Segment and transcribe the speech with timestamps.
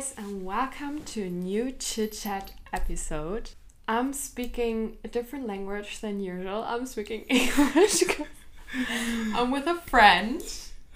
[0.00, 3.50] guys, and welcome to a new chit chat episode.
[3.86, 6.64] I'm speaking a different language than usual.
[6.66, 8.04] I'm speaking English.
[9.34, 10.40] I'm with a friend.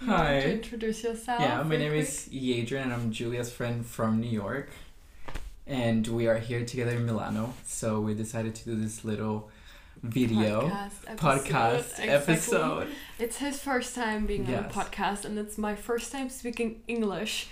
[0.01, 0.39] You Hi.
[0.39, 1.39] To introduce yourself.
[1.39, 2.01] Yeah, my name quick?
[2.01, 4.71] is Yadrian and I'm Julia's friend from New York.
[5.67, 7.53] And we are here together in Milano.
[7.63, 9.51] So we decided to do this little
[10.01, 11.17] video podcast episode.
[11.19, 12.09] podcast Exactly.
[12.09, 12.87] episode.
[13.19, 17.49] It's his first time being on a podcast, and it's my first time speaking English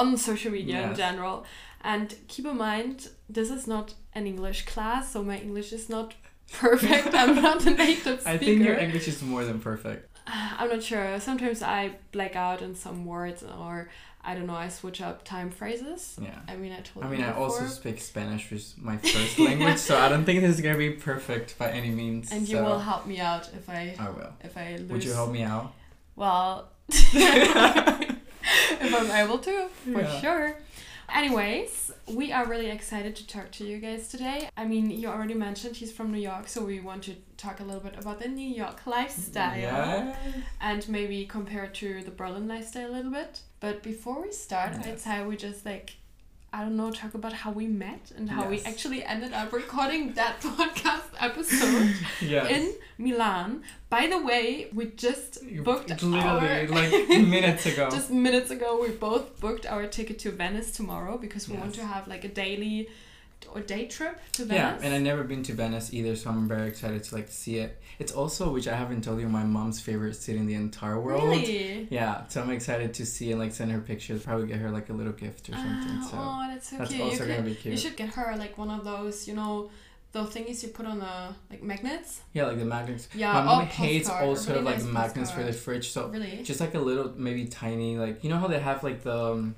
[0.00, 1.36] on social media in general.
[1.82, 6.14] And keep in mind, this is not an English class, so my English is not
[6.52, 7.14] perfect.
[7.14, 8.34] I'm not a native speaker.
[8.34, 10.02] I think your English is more than perfect.
[10.58, 11.20] I'm not sure.
[11.20, 11.80] Sometimes I
[12.16, 13.88] black out in some words, or
[14.28, 16.00] I don't know, I switch up time phrases.
[16.20, 16.40] Yeah.
[16.52, 19.78] I mean, I told I mean, I also speak Spanish, which is my first language,
[19.78, 22.32] so I don't think this is gonna be perfect by any means.
[22.32, 24.32] And you will help me out if I I will.
[24.48, 24.90] if I lose.
[24.90, 25.72] Would you help me out?
[26.16, 26.68] Well,
[28.80, 30.20] if I'm able to, for Yeah.
[30.20, 30.56] sure.
[31.14, 34.48] Anyways, we are really excited to talk to you guys today.
[34.56, 37.62] I mean, you already mentioned he's from New York, so we want to talk a
[37.62, 40.16] little bit about the New York lifestyle Yeah.
[40.60, 43.40] and maybe compare it to the Berlin lifestyle a little bit.
[43.60, 45.02] But before we start, I'd Yes.
[45.04, 45.94] say we just like
[46.56, 50.02] I don't know, talk about how we met and how we actually ended up recording
[50.14, 51.94] that podcast episode
[52.34, 52.50] Yes.
[52.54, 52.64] in
[53.04, 53.62] Milan.
[53.90, 54.42] By the way,
[54.78, 56.92] we just You- booked literally our like
[57.36, 57.84] minutes ago.
[57.90, 61.84] just minutes ago we both booked our ticket to Venice tomorrow because we want to
[61.94, 62.88] have like a daily
[63.54, 64.80] or day trip to Venice.
[64.82, 67.56] Yeah, and I've never been to Venice either, so I'm very excited to like see
[67.58, 67.80] it.
[67.98, 71.22] It's also, which I haven't told you, my mom's favorite city in the entire world.
[71.24, 71.88] Really?
[71.90, 74.22] Yeah, so I'm excited to see and like send her pictures.
[74.22, 75.98] Probably get her like a little gift or something.
[76.00, 77.02] Ah, so oh, that's so that's cute.
[77.02, 79.70] also you, gonna could- be you should get her like one of those, you know,
[80.12, 82.20] the thingies you put on the like magnets.
[82.32, 83.08] Yeah, like the magnets.
[83.14, 85.90] Yeah, my mom or hates postcard, also really like nice magnets for the fridge.
[85.90, 86.42] So Really?
[86.42, 89.32] just like a little, maybe tiny, like you know how they have like the.
[89.32, 89.54] Um,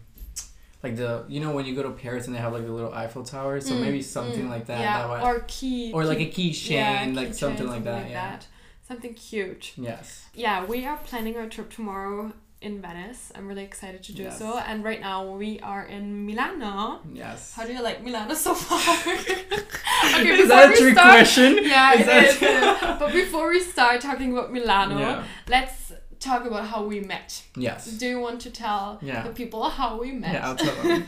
[0.83, 2.93] like the you know when you go to Paris and they have like the little
[2.93, 4.81] Eiffel Tower, so Mm, maybe something mm, like that.
[4.81, 5.93] Yeah, that or key.
[5.93, 8.09] or like key- a keychain, yeah, like keychain, something like that.
[8.11, 8.31] yeah.
[8.31, 8.47] that.
[8.87, 9.73] Something cute.
[9.77, 10.27] Yes.
[10.35, 13.31] Yeah, we are planning our trip tomorrow in Venice.
[13.37, 14.39] I'm really excited to do Yes.
[14.39, 14.59] so.
[14.59, 17.01] And right now we are in Milano.
[17.13, 17.53] Yes.
[17.55, 18.79] How do you like Milano so far?
[19.13, 21.59] okay, is before that a trick start- question?
[21.63, 22.99] Yeah, Is it that- is, it is.
[22.99, 25.25] But before we start talking about Milano, Yeah.
[25.49, 25.88] let's
[26.21, 27.43] talk about how we met.
[27.57, 27.87] Yes.
[27.87, 29.23] Do you want to tell Yeah.
[29.23, 30.35] the people how we met?
[30.35, 31.05] Yeah, I'll tell them.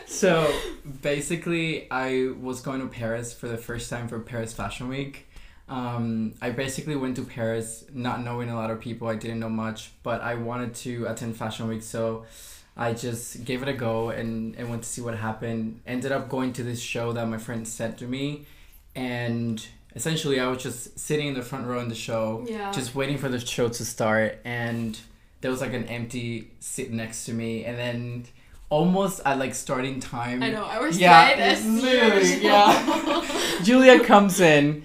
[0.06, 0.52] so
[1.02, 5.26] basically, I was going to Paris for the first time for Paris Fashion Week.
[5.68, 9.08] Um, I basically went to Paris not knowing a lot of people.
[9.08, 12.26] I didn't know much, but I wanted to attend Fashion Week, so
[12.76, 15.80] I just gave it a go and, and went to see what happened.
[15.86, 18.46] Ended up going to this show that my friend sent to me,
[18.94, 22.70] and essentially I was just sitting in the front row in the show Yeah.
[22.72, 24.98] just waiting for the show to start and
[25.40, 28.24] there was like an empty seat next to me and then
[28.70, 33.58] almost at like starting time I know, I was Yeah, as literally, yeah.
[33.62, 34.84] julia comes in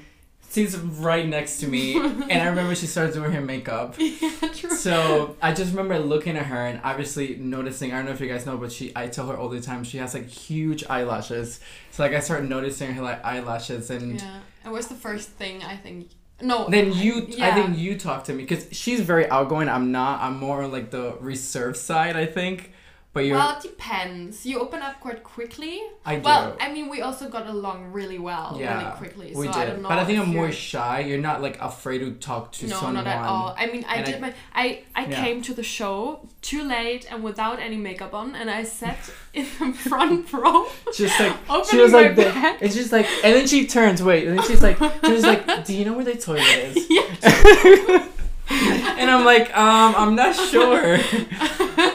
[0.49, 4.69] sits right next to me and i remember she started doing her makeup yeah, true.
[4.69, 8.27] so i just remember looking at her and obviously noticing i don't know if you
[8.27, 11.59] guys know but she i tell her all the time she has like huge eyelashes
[11.91, 15.63] so like i started noticing her like eyelashes and yeah, it was the first thing
[15.63, 16.09] I think.
[16.41, 16.67] No.
[16.69, 17.55] then you, I Yeah.
[17.55, 19.69] think you talk to me because she's very outgoing.
[19.69, 20.21] I'm not.
[20.21, 22.15] I'm more like the reserved side.
[22.17, 22.73] I think,
[23.17, 23.35] but you're.
[23.37, 24.45] Well, it depends.
[24.45, 25.81] You open up quite quickly.
[26.05, 26.21] I do.
[26.21, 29.27] Well, I mean, we also got along really well, yeah, really quickly.
[29.35, 29.61] we so did.
[29.61, 29.89] I don't know.
[29.89, 30.99] but I think I'm more shy.
[30.99, 32.93] You're not like afraid to talk to no, someone.
[32.93, 33.55] No, not at all.
[33.57, 34.33] I mean, I And I- did my.
[34.53, 35.23] I I Yeah.
[35.23, 38.99] came to the show too late and without any makeup on, and I sat
[39.33, 40.67] in the front row.
[40.95, 41.33] Just like
[41.71, 42.13] she was like,
[42.61, 44.03] it's just like, and then she turns.
[44.03, 46.87] Wait, and then she's like, she's like, do you know where the toilet is?
[46.97, 48.07] Yeah.
[48.99, 50.95] and I'm like, um, I'm not sure.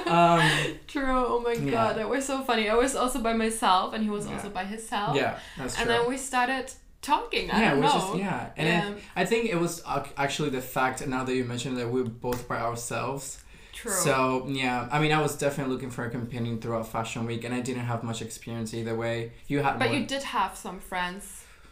[0.06, 0.43] um,
[0.92, 1.25] True.
[1.32, 1.70] Oh my Yeah.
[1.70, 2.69] god, that was so funny.
[2.69, 4.34] I was also by myself, and he was Yeah.
[4.34, 5.16] also by himself.
[5.16, 5.80] yeah, that's true.
[5.82, 6.66] And then we started
[7.00, 7.50] talking.
[7.50, 7.82] I yeah, know.
[7.82, 8.88] just yeah, and Yeah.
[8.91, 9.83] It, I think it was
[10.24, 13.39] actually the fact now that you mentioned that we we're both by ourselves.
[13.72, 13.91] True.
[14.06, 14.15] So
[14.48, 17.60] yeah, I mean, I was definitely looking for a companion throughout Fashion Week, and I
[17.68, 19.33] didn't have much experience either way.
[19.48, 21.24] You had but you did have some friends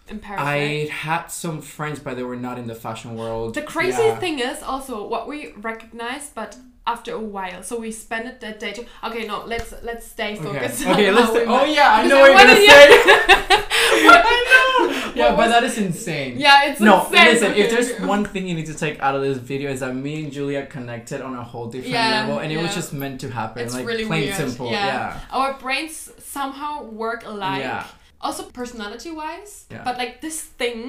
[0.09, 0.43] in Paris.
[0.43, 3.55] I had some friends, but they were not in the fashion world.
[3.55, 4.19] The crazy Yeah.
[4.19, 6.57] thing is also what we recognized, but
[6.93, 7.63] after a while.
[7.63, 8.83] So we spent that day to.
[9.07, 10.87] Okay, no, let's let's stay focused.
[10.87, 11.33] okay, on let's.
[11.47, 12.87] how oh yeah, I know what you're gonna say.
[14.07, 14.57] What- I know.
[15.21, 16.39] Yeah, What but that is insane.
[16.39, 17.25] Yeah, it's No, insane.
[17.31, 17.51] listen.
[17.55, 18.07] If there's okay.
[18.07, 20.65] one thing you need to take out of this video is that me and Julia
[20.67, 23.65] connected on a whole different Yeah, level, and it was just meant to happen.
[23.65, 24.37] It's like really plain weird.
[24.37, 24.71] simple.
[24.71, 24.87] Yeah.
[24.87, 25.21] Yeah.
[25.39, 27.61] our brains somehow work alike.
[27.61, 27.85] Yeah.
[28.21, 29.53] Also personality wise.
[29.71, 29.83] Yeah.
[29.87, 30.83] But like this thing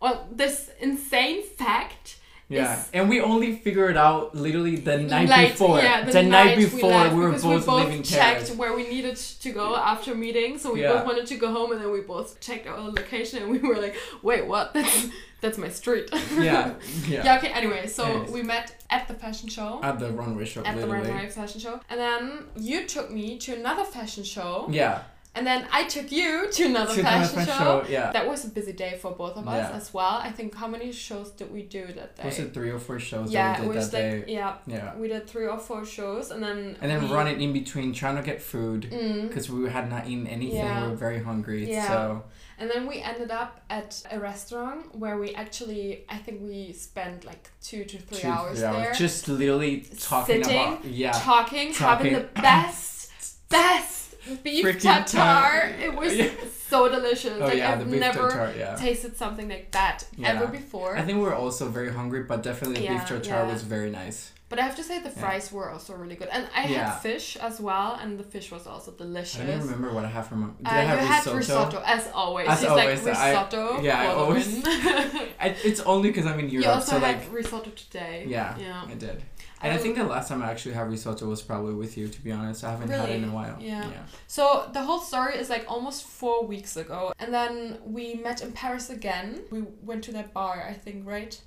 [0.00, 2.16] or this insane fact
[2.48, 5.80] Yeah, and we only figured out literally the night Like, before.
[5.80, 8.50] yeah, the, night, before left we, were both, we both leaving checked Paris.
[8.52, 10.56] where we needed to go after meeting.
[10.56, 10.92] So we Yeah.
[10.92, 13.76] both wanted to go home, and then we both checked our location, and we were
[13.76, 14.72] like, "Wait, what?
[14.74, 15.08] That's
[15.40, 16.08] that's my street."
[16.38, 16.74] Yeah,
[17.08, 17.24] yeah.
[17.24, 17.36] yeah.
[17.38, 17.48] Okay.
[17.48, 18.30] Anyway, so Anyways.
[18.30, 19.80] we met at the fashion show.
[19.82, 23.54] At the runway show, at the runway fashion show, and then you took me to
[23.56, 25.02] another fashion show, Yeah.
[25.36, 27.84] And then I took you to another To fashion, fashion show.
[27.88, 28.10] Yeah.
[28.12, 29.76] That was a busy day for both of us Yeah.
[29.76, 30.14] as well.
[30.28, 32.24] I think how many shows did we do that day?
[32.24, 34.32] Was it three or four shows yeah, that we did that like day?
[34.38, 34.94] yeah, Yeah.
[34.96, 38.16] we did three or four shows, and then And then we, running in between, trying
[38.16, 39.28] to get food Mm.
[39.28, 40.56] because we had not eaten anything.
[40.64, 40.82] Yeah.
[40.84, 41.62] We were very hungry.
[41.70, 41.86] Yeah.
[41.88, 42.24] So
[42.58, 47.18] And then we ended up at a restaurant where we actually, I think we spent
[47.30, 51.12] like two to three two, hours three there, just literally talking Sitting, about yeah.
[51.12, 53.12] talking, having the best,
[53.50, 54.05] best
[54.42, 55.04] beef Freaking tartare.
[55.04, 56.30] tar- It was Yeah.
[56.68, 57.34] so delicious.
[57.40, 58.54] Oh like yeah, I've the beef never tartare.
[58.56, 58.74] Yeah.
[58.76, 60.96] tasted something like that ever before.
[60.96, 63.52] I think we were also very hungry, but definitely the beef tartare yeah.
[63.52, 64.32] was very nice.
[64.48, 67.36] but I have to say the fries were also really good, and I had fish
[67.48, 69.40] as well, and the fish was also delicious.
[69.40, 70.40] I don't remember what I had from.
[70.58, 71.30] Did Uh, I have you risotto?
[71.30, 72.48] had risotto as always.
[72.54, 73.62] As always, like I- risotto.
[73.88, 74.52] yeah, I always-
[75.44, 78.16] I, it's only because I'm in you Europe, also so had like risotto today.
[78.28, 78.92] yeah, Yeah.
[78.92, 79.18] I did.
[79.62, 82.08] And I think the um, last time I actually had risotto was probably with you.
[82.08, 83.56] To be honest, I haven't had it in a while.
[83.60, 83.88] Yeah.
[83.88, 84.02] yeah.
[84.26, 88.52] So the whole story is like almost four weeks ago, and then we met in
[88.52, 89.40] Paris again.
[89.50, 91.40] We went to that bar, I think, right?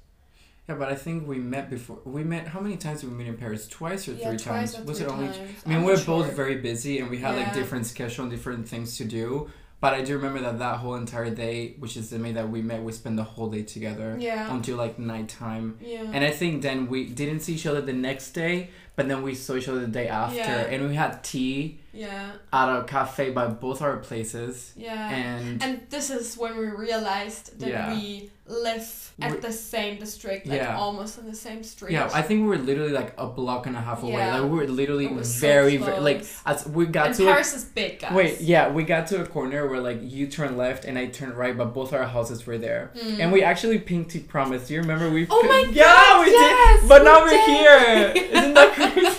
[0.67, 1.99] Yeah, but I think we met before.
[2.05, 2.47] We met.
[2.47, 3.67] How many times did we meet in Paris?
[3.67, 4.77] Twice or three times?
[4.77, 5.27] or Was three it only?
[5.27, 5.63] times.
[5.65, 8.31] I mean, I'm we're not both very busy, and we had like different schedule and
[8.31, 9.49] different things to do.
[9.81, 12.61] But I do remember that that whole entire day, which is the day that we
[12.61, 14.53] met, we spent the whole day together Yeah.
[14.53, 15.77] until like nighttime.
[15.81, 16.03] yeah.
[16.13, 19.33] And I think then we didn't see each other the next day, but then we
[19.35, 20.67] saw each other the day after, Yeah.
[20.71, 22.31] and we had tea yeah.
[22.53, 25.09] at a cafe by both our places, Yeah.
[25.09, 27.93] and And this is when we realized that Yeah.
[27.93, 30.77] we live at We- the same district, like Yeah.
[30.77, 31.91] almost in the same street.
[31.93, 34.13] yeah, I think we were literally like a block and a half away.
[34.13, 34.33] Yeah.
[34.39, 37.23] Like we were literally It was so very, very like as we got and to.
[37.27, 38.11] a- Paris is big, guys.
[38.13, 41.33] Wait, yeah, we got to a corner where like you turn left and I turn
[41.35, 43.19] right, but both our houses were there, Mm.
[43.19, 44.67] and we actually pinky promised.
[44.67, 45.27] Do you remember we?
[45.29, 46.89] Oh my yeah, God, we yes, did.
[46.89, 48.13] But we now we're here.
[48.15, 49.15] Isn't that crazy?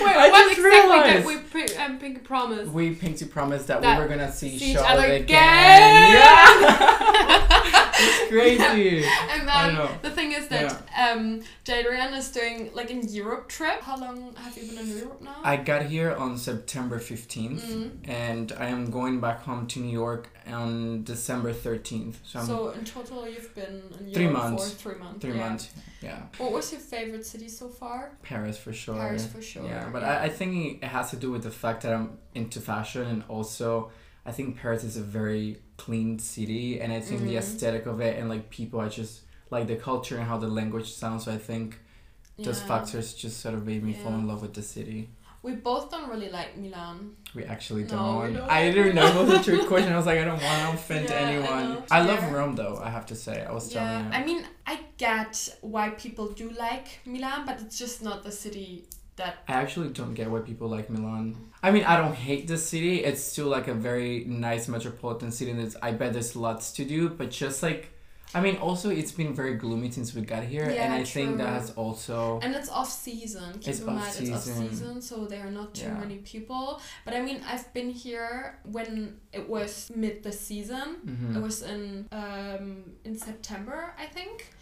[0.04, 1.26] Wait, I what just exactly did realized.
[1.26, 2.68] we pri- um, Pinky promise?
[2.68, 5.22] We pinky promised that, That we were gonna see, see each other again.
[5.22, 6.12] again.
[6.12, 9.04] Yeah, it's crazy.
[9.30, 9.90] And I then know.
[10.02, 13.80] the thing is that um, Yadrian is doing like a Europe trip.
[13.82, 15.36] How long have you been in Europe now?
[15.44, 17.90] I got here on September 15th, Mm.
[18.08, 22.16] and I am going back home to New York on December 13th.
[22.24, 24.72] So I'm So in total, you've been in Three months.
[24.72, 25.20] for three months.
[25.20, 25.48] three yeah.
[25.48, 25.70] months.
[26.02, 28.12] Yeah, What was your favorite city so far?
[28.22, 28.96] Paris for sure.
[28.96, 29.64] Paris for sure.
[29.64, 32.60] Yeah, but I, I think it has to do with the fact that I'm into
[32.60, 33.90] fashion and also
[34.24, 37.38] I think Paris is a very clean city and I think the Mhm.
[37.38, 40.92] aesthetic of it and like people I just like the culture and how the language
[40.92, 41.78] sounds so I think
[42.38, 42.66] those Yeah.
[42.66, 45.08] factors just sort of made me fall in love with the city.
[45.46, 46.96] We both don't really like Milan.
[47.36, 48.26] We actually No, don't.
[48.26, 48.50] we don't.
[48.50, 49.92] I didn't know it was a trick question.
[49.92, 51.64] I was like, I don't want to offend Yeah, anyone.
[51.74, 51.82] know.
[51.98, 52.32] I, love Yeah.
[52.36, 53.36] Rome though, I have to say.
[53.50, 54.12] I was telling Yeah, you.
[54.18, 54.74] I mean, I
[55.06, 55.32] get
[55.74, 58.68] why people do like Milan, but it's just not the city
[59.20, 59.32] that.
[59.46, 61.36] I actually don't get why people like Milan.
[61.62, 63.04] I mean, I don't hate the city.
[63.04, 66.84] It's still like a very nice metropolitan city, and it's, I bet there's lots to
[66.84, 67.08] do.
[67.18, 67.82] But just like,
[68.34, 71.38] I mean, also it's been very gloomy since we got here, and Yeah, I think
[71.38, 73.52] that's also And it's off season.
[73.60, 75.00] Keep It's in mind, it's off off-season.
[75.00, 75.98] so there are not too Yeah.
[76.04, 76.80] many people.
[77.04, 80.86] But I mean, I've been here when it was mid the season.
[81.06, 81.36] Mhm.
[81.36, 84.52] It was in um, in September, I think.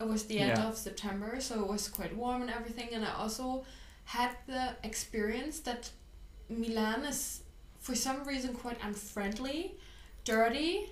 [0.00, 0.68] It was the end Yeah.
[0.68, 2.88] of September, so it was quite warm and everything.
[2.94, 3.64] And I also
[4.04, 5.90] had the experience that
[6.48, 7.42] Milan is,
[7.80, 9.76] for some reason, quite unfriendly,
[10.24, 10.90] dirty,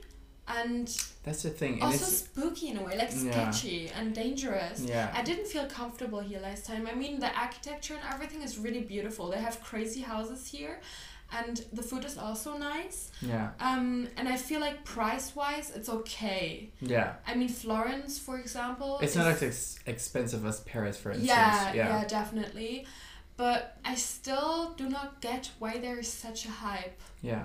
[0.57, 0.87] and
[1.25, 3.31] that's the thing, and also spooky in a way, like Yeah.
[3.51, 4.81] sketchy and dangerous.
[4.81, 6.87] yeah, I didn't feel comfortable here last time.
[6.87, 9.31] I mean, the architecture and everything is really beautiful.
[9.31, 10.81] They have crazy houses here,
[11.33, 13.11] and the food is also nice.
[13.21, 16.71] yeah, Um, and I feel like price wise, it's okay.
[16.81, 17.15] yeah.
[17.27, 18.99] I mean, Florence, for example.
[19.03, 21.29] It's not as ex- expensive as Paris, for instance.
[21.29, 21.89] yeah, yeah.
[22.01, 22.87] yeah, definitely.
[23.37, 26.99] But I still do not get why there is such a hype.
[27.23, 27.45] Yeah.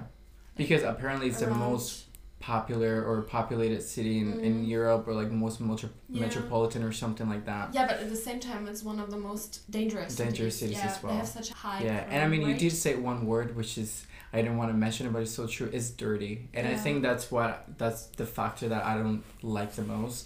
[0.56, 2.06] Because apparently it's the most
[2.48, 4.68] popular or populated city in, in Mm.
[4.68, 6.22] Europe or like most metro- Yeah.
[6.26, 7.74] metropolitan or something like that.
[7.74, 10.16] Yeah, but at the same time, it's one of the most dangerous.
[10.18, 11.18] Dangerous cities yeah, as They well.
[11.18, 11.82] have such a high.
[11.84, 13.92] Yeah, and I mean, you did say one word, which is
[14.36, 15.70] I didn't want to mention it, but it's so true.
[15.78, 19.24] It's dirty, and I think that's what that's the factor that I don't
[19.60, 20.24] like the most.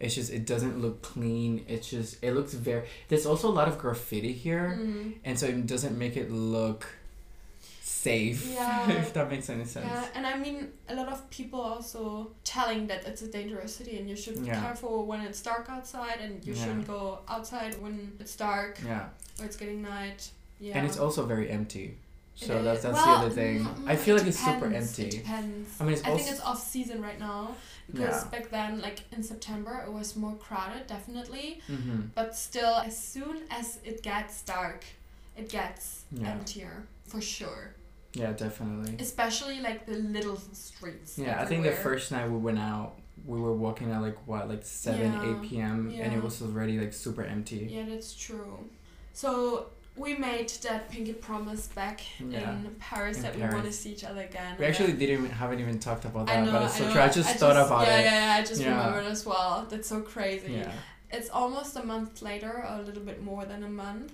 [0.00, 1.64] It's just it doesn't look clean.
[1.74, 2.82] It's just it looks very.
[3.08, 5.14] There's also a lot of graffiti here, Mm.
[5.26, 6.80] and so it doesn't make it look
[8.08, 8.40] safe.
[8.54, 8.90] Yeah.
[9.02, 9.86] if that makes any sense.
[9.86, 10.56] Yeah, and I mean,
[10.92, 12.02] a lot of people also
[12.54, 14.60] telling that it's a dangerous city and you should be Yeah.
[14.64, 16.60] careful when it's dark outside and you Yeah.
[16.62, 17.02] shouldn't go
[17.34, 19.08] outside when it's dark Yeah.
[19.38, 20.20] or it's getting night.
[20.66, 20.76] Yeah.
[20.76, 21.86] And it's also very empty.
[22.36, 23.56] So that's that's well, the other thing.
[23.64, 25.04] mm, I feel like it's super empty.
[25.06, 25.68] It depends.
[25.80, 27.40] I mean, it's I think it's off season right now
[27.90, 28.30] because Yeah.
[28.34, 31.48] back then, like in September, it was more crowded, definitely.
[31.74, 32.00] Mm-hmm.
[32.18, 34.80] But still, as soon as it gets dark,
[35.40, 36.32] it gets Yeah.
[36.34, 36.74] emptier
[37.10, 37.64] for sure.
[38.14, 38.96] Yeah, definitely.
[38.98, 41.18] Especially like the little streets.
[41.18, 44.48] Yeah, I think the first night we went out, we were walking at like what,
[44.48, 45.30] like seven, Yeah.
[45.30, 45.92] eight p.m.
[45.94, 47.68] and it was already like super empty.
[47.70, 48.68] Yeah, that's true.
[49.12, 49.66] So
[49.96, 52.50] we made that pinky promise back Yeah.
[52.50, 54.56] in Paris In that we want to see each other again.
[54.58, 56.84] We actually didn't even, haven't even talked about I that, know, but it's I so
[56.86, 56.92] know.
[56.92, 57.00] true.
[57.02, 58.04] I just thought about yeah, it.
[58.04, 58.76] Yeah, yeah, I just Yeah.
[58.76, 59.66] remembered as well.
[59.70, 60.52] That's so crazy.
[60.54, 60.72] Yeah.
[61.12, 64.12] It's almost a month later, or a little bit more than a month.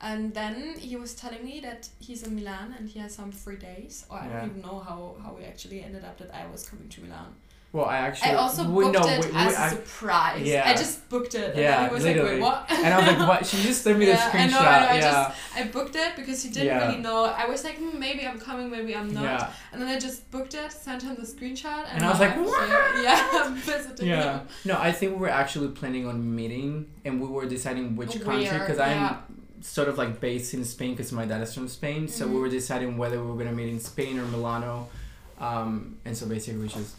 [0.00, 3.56] And then he was telling me that he's in Milan and he has some free
[3.56, 4.04] days.
[4.10, 4.40] Or I Yeah.
[4.40, 7.34] don't even know how, how we actually ended up that I was coming to Milan.
[7.72, 8.30] Well, I actually.
[8.30, 10.46] I also we, booked no, it we, we, as a I, surprise.
[10.46, 10.62] Yeah.
[10.68, 11.50] I just booked it.
[11.54, 12.40] And Yeah, then he was literally.
[12.40, 12.84] like, wait, what?
[12.84, 13.46] and I was like, what?
[13.46, 14.50] She just sent me Yeah, the I screenshot.
[14.52, 15.34] know, I know, I yeah.
[15.56, 16.86] I booked it because he didn't Yeah.
[16.86, 17.24] really know.
[17.24, 19.24] I was like, hmm, maybe I'm coming, maybe I'm not.
[19.24, 19.50] yeah.
[19.72, 22.36] And then I just booked it, sent him the screenshot, and, And I was like,
[22.36, 23.02] I'm "What?" here.
[23.02, 24.38] Yeah, I'm visiting Yeah.
[24.38, 24.48] him.
[24.66, 28.44] No, I think we were actually planning on meeting, and we were deciding which country
[28.56, 29.18] because yeah.
[29.26, 29.33] I'm
[29.64, 32.06] sort of like based in Spain because my dad is from Spain.
[32.08, 32.40] So we Mhm.
[32.40, 34.88] were deciding whether we were gonna meet in Spain or Milano,
[35.38, 36.96] um, and so basically we just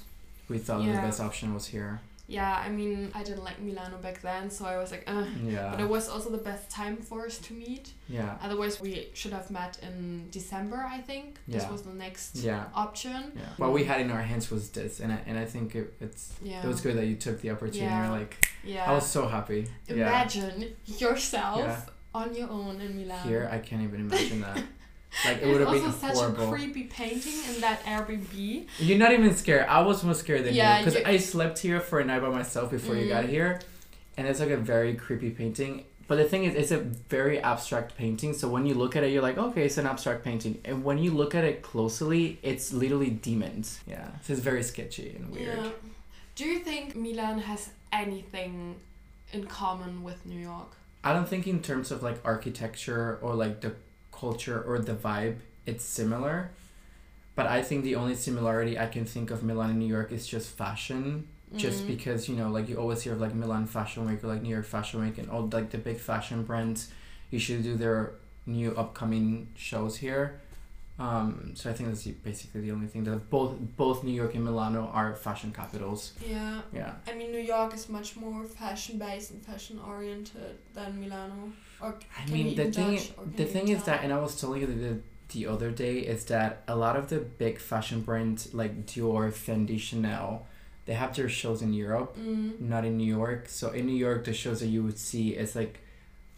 [0.48, 0.96] we thought Yeah.
[0.96, 2.00] the best option was here.
[2.28, 5.26] Yeah, I mean, I didn't like Milano back then, so I was like, uh.
[5.44, 5.70] Yeah.
[5.72, 7.94] But it was also the best time for us to meet.
[8.10, 8.38] yeah.
[8.42, 11.38] Otherwise, we should have met in December, I think.
[11.48, 11.60] Yeah.
[11.60, 12.66] This was the next Yeah.
[12.74, 13.32] option.
[13.36, 13.42] Yeah.
[13.58, 16.34] What we had in our hands was this, and I, and I think it, it's
[16.42, 16.64] Yeah.
[16.64, 17.86] it was good that you took the opportunity.
[17.92, 18.08] Yeah.
[18.08, 18.90] You're like, Yeah.
[18.90, 19.68] I was so happy.
[19.88, 21.80] Imagine yourself Yeah.
[22.20, 23.28] On your own in Milan.
[23.28, 24.64] Here, I can't even imagine that.
[25.24, 26.48] Like it would have been such horrible.
[26.50, 28.68] a creepy painting in that Airbnb.
[28.80, 29.66] You're not even scared.
[29.78, 32.28] I was more scared than Yeah, you because I slept here for a night by
[32.40, 33.30] myself before you got Mm.
[33.30, 33.52] here,
[34.18, 35.86] and it's like a very creepy painting.
[36.10, 36.80] But the thing is, it's a
[37.18, 38.34] very abstract painting.
[38.34, 40.60] So when you look at it, you're like, okay, it's an abstract painting.
[40.66, 43.80] And when you look at it closely, it's literally demons.
[43.88, 45.58] Yeah, so it's very sketchy and weird.
[45.64, 45.70] Yeah.
[46.36, 48.76] Do you think Milan has anything
[49.32, 50.72] in common with New York?
[51.06, 53.74] I don't think in terms of like architecture or like the
[54.12, 56.50] culture or the vibe, it's similar.
[57.36, 60.26] But I think the only similarity I can think of Milan and New York is
[60.26, 61.28] just fashion.
[61.56, 61.88] Just Mhm.
[61.88, 64.50] because, you know, like you always hear of like Milan Fashion Week or like New
[64.50, 66.90] York Fashion Week and all like the big fashion brands
[67.30, 68.14] usually do their
[68.48, 70.42] new upcoming shows here.
[70.98, 74.46] Um, so I think that's basically the only thing that both both New York and
[74.46, 76.14] Milano are fashion capitals.
[76.26, 76.62] Yeah.
[76.74, 76.94] Yeah.
[77.08, 81.52] I mean, New York is much more fashion based and fashion oriented than Milano.
[81.82, 83.00] Or I mean the thing
[83.36, 85.00] the thing is that and I was telling you the
[85.34, 89.78] the other day is that a lot of the big fashion brands like Dior, Fendi,
[89.80, 90.48] Chanel,
[90.86, 92.62] they have their shows in Europe, Mm.
[92.62, 93.50] not in New York.
[93.50, 95.80] So in New York, the shows that you would see is like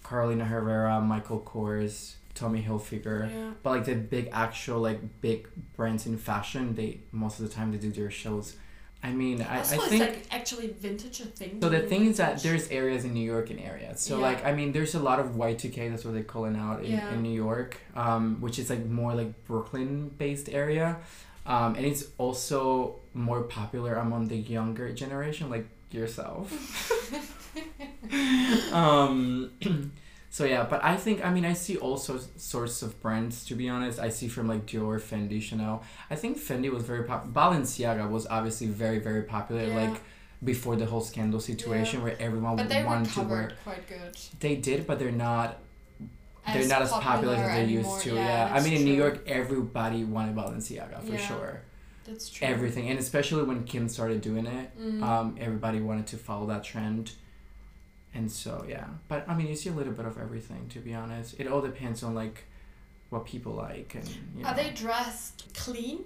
[0.04, 3.30] Carolina Herrera, Michael Kors, Tommy Hilfiger.
[3.30, 3.52] Yeah.
[3.64, 7.72] But like the big actual like big brands in fashion, they most of the time
[7.72, 8.56] they do their shows.
[9.04, 11.60] I mean, I, I think like actually vintage a thing.
[11.62, 14.00] so the thing is that there's areas in New York and areas.
[14.02, 14.24] So Yeah.
[14.30, 16.56] like I mean there's a lot of Y two K, that's what they call it
[16.56, 17.14] out in, Yeah.
[17.14, 20.98] in New York, um, which is like more like Brooklyn based area.
[21.46, 26.46] Um, and it's also more popular among the younger generation, like yourself.
[28.74, 29.52] um
[30.38, 33.54] so yeah, but I think I mean I see all sorts sorts of brands to
[33.62, 33.98] be honest.
[34.08, 35.76] I see from like Dior, Fendi, Chanel.
[36.14, 39.82] I think Fendi was very pop Balenciaga was obviously very, very popular Yeah.
[39.82, 39.98] like
[40.52, 42.06] before the whole scandal situation Yeah.
[42.06, 44.14] where everyone but they wanted to wear quite good.
[44.44, 45.50] they did but they're not
[46.46, 47.94] they're As not as popular as they anymore.
[47.96, 48.14] used to.
[48.14, 48.46] Yeah.
[48.46, 48.94] I that's mean in New.
[49.04, 51.28] York everybody wanted Balenciaga for Yeah.
[51.30, 51.54] sure.
[52.08, 52.48] That's true.
[52.54, 52.86] Everything.
[52.90, 55.02] And especially when Kim started doing it, Mm.
[55.10, 57.04] um, everybody wanted to follow that trend.
[58.18, 58.88] And so yeah.
[59.08, 61.40] But I mean you see a little bit of everything to be honest.
[61.40, 62.38] It all depends on like
[63.12, 64.50] what people like and you know.
[64.50, 65.98] Are they dressed clean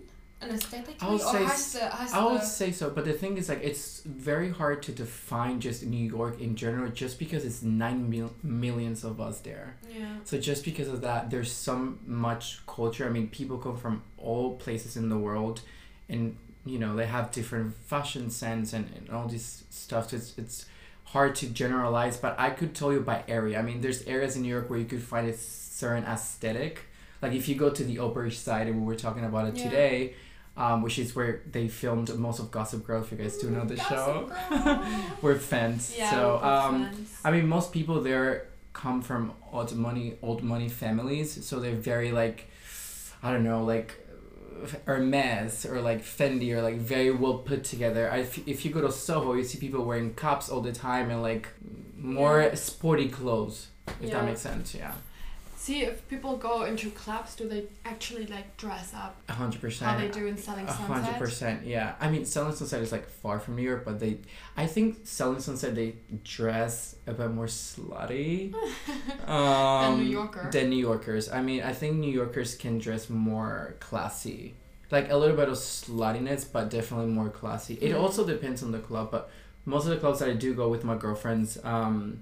[0.41, 3.05] and aesthetically, I would or say has the has I would the say so, but
[3.05, 7.19] the thing is, like, it's very hard to define just New York in general, just
[7.19, 9.77] because it's nine mil- millions of us there.
[9.87, 13.05] yeah So just because of that, there's so much culture.
[13.05, 15.61] I mean, people come from all places in the world,
[16.09, 20.09] and you know they have different fashion sense and, and all this stuff.
[20.09, 20.65] So it's it's
[21.13, 23.59] hard to generalize, but I could tell you by area.
[23.59, 26.85] I mean, there's areas in New York where you could find a certain aesthetic.
[27.21, 29.57] Like if you go to the Upper East Side, and we were talking about it
[29.57, 29.63] Yeah.
[29.63, 30.13] today,
[30.57, 33.01] um, which is where they filmed most of Gossip Girl.
[33.03, 34.31] If you guys do know the show,
[35.21, 35.93] we're fans.
[35.97, 37.19] yeah, so um, friends.
[37.25, 42.11] I mean, most people there come from old money, old money families, so they're very
[42.11, 42.49] like,
[43.21, 44.00] I don't know, like
[44.85, 48.09] Hermes or like Fendi or like very well put together.
[48.11, 51.09] I, if, if you go to Soho, you see people wearing cups all the time
[51.09, 51.49] and like
[51.97, 52.55] more Yeah.
[52.55, 53.67] sporty clothes.
[53.87, 54.15] If Yeah.
[54.15, 54.93] that makes sense, yeah,
[55.57, 59.61] See, if people go into clubs, do they actually like dress up a hundred how
[59.61, 59.99] percent.
[59.99, 61.93] they do in Selling A hundred percent, yeah.
[61.99, 64.17] I mean, Selling Sunset is like far from New York, but they,
[64.57, 68.55] I think Selling Sunset they dress a bit more slutty.
[69.27, 70.49] um, New Yorker.
[70.51, 71.29] Than New Yorkers.
[71.31, 74.53] I mean, I think New Yorkers can dress more classy,
[74.89, 77.75] like a little bit of sluttiness, but definitely more classy.
[77.81, 78.01] It Mm.
[78.01, 79.29] also depends on the club, but
[79.65, 82.21] most of the clubs that I do go with my girlfriends, um,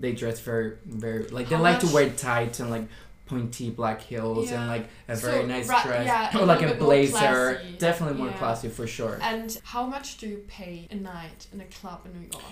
[0.00, 2.86] they dress very, very like they How like to wear tights and like
[3.26, 6.60] pointy black heels and like a So, very nice ra- dress yeah, a or like
[6.60, 7.18] little a bit more blazer.
[7.18, 7.76] classy.
[7.78, 8.38] Definitely more Yeah.
[8.38, 9.18] classy for sure.
[9.20, 12.44] And how much do you pay a night in a club in New York?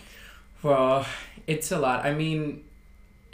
[0.63, 1.07] Well,
[1.47, 2.05] it's a lot.
[2.05, 2.65] I mean,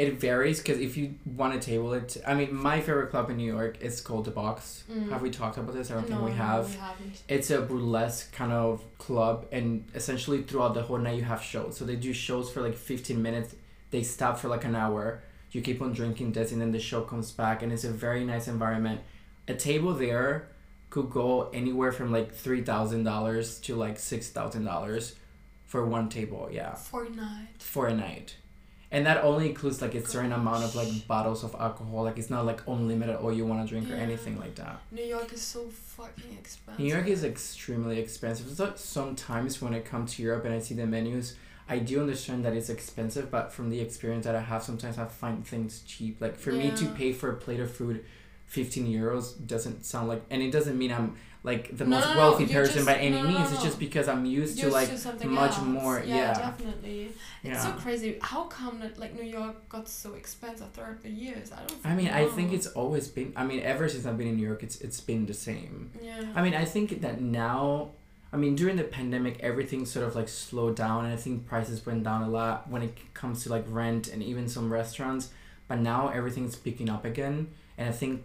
[0.02, 3.36] it varies because if you want to table it, I mean, my favorite club in
[3.36, 4.84] New York is called The Box.
[4.90, 5.10] Mm.
[5.10, 5.90] Have we talked about this?
[5.90, 6.64] I don't no, think we no, have.
[6.70, 7.22] we haven't.
[7.28, 11.76] It's a burlesque kind of club, and essentially throughout the whole night you have shows.
[11.76, 13.54] So they do shows for like 15 minutes,
[13.90, 15.22] they stop for like an hour.
[15.52, 18.24] You keep on drinking this, and then the show comes back, and it's a very
[18.24, 19.00] nice environment.
[19.48, 20.48] A table there
[20.90, 25.14] could go anywhere from like $3,000 to like $6,000
[25.66, 27.48] for one table, yeah For a night.
[27.58, 28.36] for a night.
[28.92, 32.02] And that only includes like a certain amount of like bottles of alcohol.
[32.04, 34.80] Like it's not like unlimited all you want to drink or anything like that.
[34.92, 36.78] New York is so fucking expensive.
[36.78, 38.48] New York is extremely expensive.
[38.50, 41.36] So sometimes when I come to Europe and I see the menus,
[41.68, 45.06] I do understand that it's expensive, but from the experience that I have, sometimes I
[45.06, 46.20] find things cheap.
[46.20, 48.04] Like for me to pay for a plate of food,
[48.44, 52.16] fifteen euros doesn't sound like, and it doesn't mean I'm like the No, most no,
[52.18, 53.50] wealthy person just- by any means.
[53.52, 55.62] It's just because I'm used, to Used like to much else.
[55.66, 55.98] more.
[56.04, 57.10] Yeah, Yeah, definitely.
[57.42, 57.54] yeah.
[57.54, 58.18] It's so crazy.
[58.22, 61.50] How come that like New York got so expensive throughout the years?
[61.52, 61.70] I don't.
[61.70, 63.32] Think I mean, I think it's always been.
[63.34, 65.90] I mean, ever since I've been in New York, it's it's been the same.
[66.00, 66.22] Yeah.
[66.36, 67.90] I mean, I think that now,
[68.32, 71.84] I mean, during the pandemic, everything sort of like slowed down, and I think prices
[71.84, 75.30] went down a lot when it comes to like rent and even some restaurants.
[75.66, 78.22] But now everything's picking up again, and I think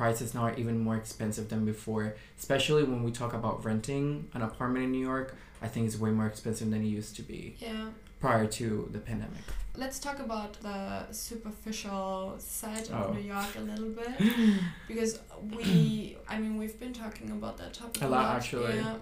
[0.00, 2.16] prices now are even more expensive than before.
[2.38, 6.10] Especially when we talk about renting an apartment in New York, I think it's way
[6.10, 7.88] more expensive than it used to be yeah.
[8.18, 9.44] prior to the pandemic.
[9.76, 13.12] Let's talk about the superficial side of Oh.
[13.12, 14.14] New York a little bit
[14.88, 15.20] because
[15.56, 18.76] we, I mean, we've been talking about that topic A lot, actually.
[18.76, 18.94] Yeah,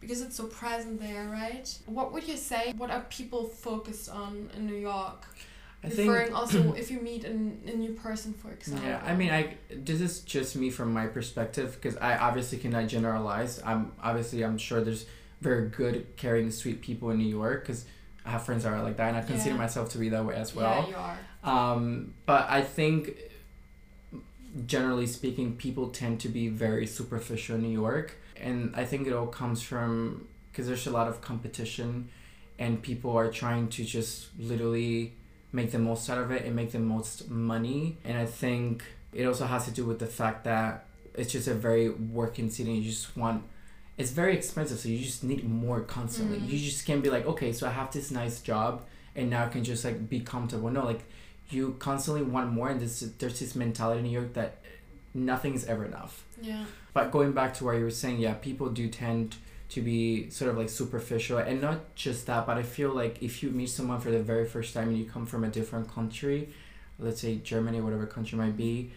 [0.00, 1.68] because it's so present there, right?
[1.84, 2.72] What would you say?
[2.78, 5.20] What are people focused on in New York?
[5.86, 8.88] I think Referring also if you meet an, a new person, for example.
[8.88, 12.88] Yeah, I mean, I this is just me from my perspective because I obviously cannot
[12.88, 13.62] generalize.
[13.64, 15.06] I'm obviously I'm sure there's
[15.40, 17.84] very good, caring, sweet people in New York because
[18.24, 19.58] I have friends that are like that, and I consider Yeah.
[19.58, 20.88] myself to be that way as well.
[20.88, 21.18] Yeah, you are.
[21.74, 23.16] Um, but I think,
[24.66, 29.12] generally speaking, people tend to be very superficial in New York, and I think it
[29.12, 32.08] all comes from because there's a lot of competition,
[32.58, 35.12] and people are trying to just literally
[35.52, 37.98] make the most out of it and make the most money.
[38.04, 41.54] And I think it also has to do with the fact that it's just a
[41.54, 42.70] very working city.
[42.74, 43.44] And you just want.
[43.98, 46.38] It's very expensive, so you just need more constantly.
[46.38, 46.50] Mhm.
[46.50, 48.82] You just can't be like, okay, so I have this nice job,
[49.14, 50.68] and now I can just like be comfortable.
[50.70, 51.04] No, like
[51.48, 54.58] you constantly want more and this there's this mentality in New York that
[55.14, 56.24] nothing is ever enough.
[56.42, 56.64] Yeah.
[56.92, 59.36] But going back to what you were saying, yeah, people do tend
[59.70, 63.42] to be sort of like superficial and not just that, but I feel like if
[63.42, 66.48] you meet someone for the very first time and you come from a different country,
[66.98, 68.90] let's say Germany, whatever country might be,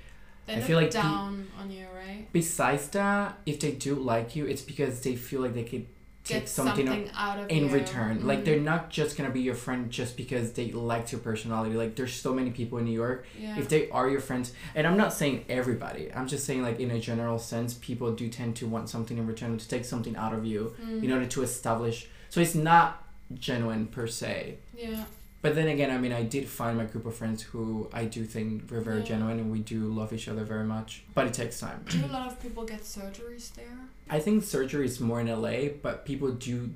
[0.45, 2.27] They I look feel like down on you, right?
[2.31, 5.87] besides that, if they do like you, it's because they feel like they could
[6.29, 7.69] Get something, something, out of in you.
[7.69, 8.25] return.
[8.27, 8.45] Like Mhm.
[8.45, 11.75] they're not just gonna be your friend just because they liked your personality.
[11.75, 13.57] Like there's so many people in New York Yeah.
[13.59, 16.91] if they are your friends and i'm not saying everybody i'm just saying like in
[16.91, 20.33] a general sense people do tend to want something in return to take something out
[20.33, 21.03] of you Mm.
[21.03, 25.03] in order to establish so it's not genuine per se Yeah.
[25.41, 28.23] But then again i mean i did find my group of friends who i do
[28.25, 29.05] think we're very Yeah.
[29.05, 32.07] genuine and we do love each other very much but it takes time Do a
[32.17, 33.77] lot of people get surgeries there?
[34.09, 36.73] i think surgery is more in la but people do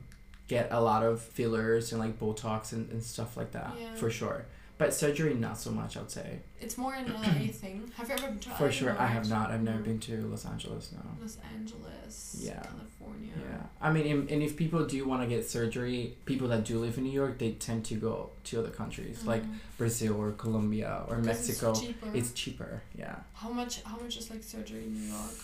[0.47, 3.93] get a lot of fillers and like botox and, and stuff like that Yeah.
[3.95, 4.45] for sure
[4.83, 6.29] but surgery not so much i'd say
[6.65, 7.21] It's more an LA
[7.63, 7.75] thing.
[7.97, 9.87] Have you ever been to for sure i have not i've never Mm.
[9.89, 12.15] been to los angeles no Los Angeles,
[12.47, 12.61] Yeah.
[12.71, 13.33] California.
[13.47, 15.99] Yeah, I mean, and, and if people do want to get surgery,
[16.31, 18.13] people that do live in New York, they tend to go
[18.47, 19.55] to other countries like Mm.
[19.81, 21.67] Brazil or Colombia or Mexico.
[21.71, 22.09] It's cheaper.
[22.19, 22.73] It's cheaper.
[23.03, 23.15] Yeah.
[23.41, 23.73] how much?
[23.91, 25.35] How much is like surgery in New York?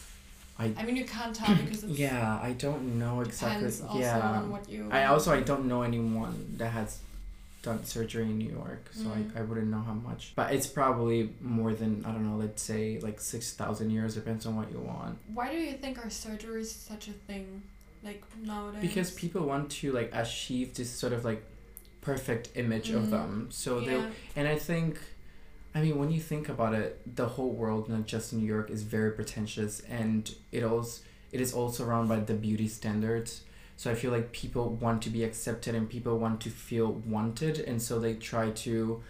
[0.61, 3.71] I- I mean, you can't tell because it's Yeah, I don't know exactly.
[3.99, 4.19] Yeah.
[4.39, 4.81] on what you.
[4.99, 6.89] I also I don't know anyone that has
[7.61, 9.35] done surgery in New York, so Mm.
[9.35, 10.33] I, I wouldn't know how much.
[10.35, 12.37] But it's probably more than I don't know.
[12.37, 14.15] Let's say like six thousand years.
[14.15, 15.17] Depends on what you want.
[15.33, 17.61] Why do you think our surgery is such a thing,
[18.03, 18.81] like nowadays?
[18.81, 21.43] Because people want to like achieve this sort of like
[22.01, 23.09] perfect image of Mhm.
[23.09, 23.47] them.
[23.51, 24.97] So they yeah, and I think,
[25.75, 28.83] I mean, when you think about it, the whole world, not just New York, is
[28.83, 33.41] very pretentious, and it also it is also surrounded by the beauty standards.
[33.79, 37.59] So I feel like people want to be accepted and people want to feel wanted,
[37.59, 39.01] and so they try to,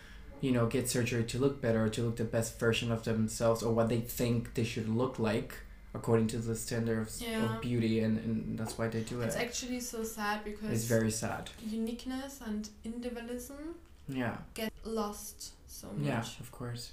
[0.41, 3.73] you know, get surgery to look better, to look the best version of themselves, or
[3.73, 5.55] what they think they should look like
[5.95, 7.45] according to the standards Yeah.
[7.45, 9.41] of beauty, and, and that's why they do it's it.
[9.41, 11.49] It's actually so sad because It's very sad.
[11.67, 13.73] uniqueness and individualism
[14.07, 14.37] Yeah.
[14.53, 16.05] get lost so much.
[16.05, 16.91] Yeah, of course.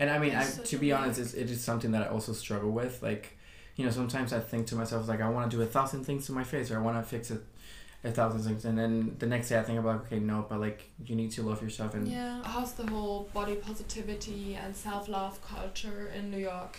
[0.00, 2.72] And I mean, I, to be honest, it's, it is something that I also struggle
[2.72, 3.00] with.
[3.00, 3.38] Like,
[3.76, 6.26] you know, sometimes I think to myself, like, I want to do a thousand things
[6.26, 7.42] to my face or I want to fix it
[8.04, 8.64] a thousand things.
[8.64, 11.42] And then the next day I think about, okay, no, but like, you need to
[11.42, 11.94] love yourself.
[11.94, 12.42] And Yeah.
[12.44, 16.78] How's the whole body positivity and self love culture in New York?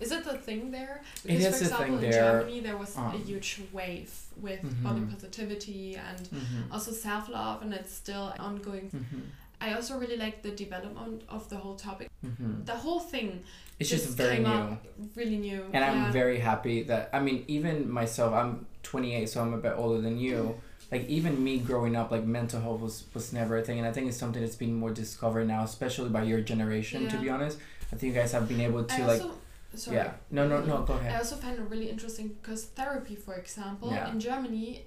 [0.00, 1.02] Is it the thing there?
[1.24, 4.12] It is for a example, thing in there, Germany there was a um, huge wave
[4.40, 5.10] with body Mhm.
[5.10, 6.70] positivity and Mhm.
[6.72, 8.90] also self love, and it's still ongoing.
[8.94, 9.22] Mhm.
[9.60, 12.08] I also really like the development of the whole topic.
[12.24, 12.64] Mm-hmm.
[12.64, 13.42] The whole thing
[13.78, 14.78] It's just very came new.
[15.16, 15.64] really new.
[15.72, 19.74] And I'm very happy that, I mean, even myself, I'm 28, so I'm a bit
[19.76, 20.60] older than you.
[20.92, 23.78] Like, even me growing up, like, mental health was, was never a thing.
[23.78, 27.16] And I think it's something that's been more discovered now, especially by your generation, to
[27.18, 27.58] be honest.
[27.92, 29.34] I think you guys have been able to, I like, also,
[29.74, 29.96] sorry.
[29.98, 30.12] yeah.
[30.30, 31.12] No, no, no, go ahead.
[31.14, 34.10] I also find it really interesting because therapy, for example, Yeah.
[34.10, 34.86] in Germany,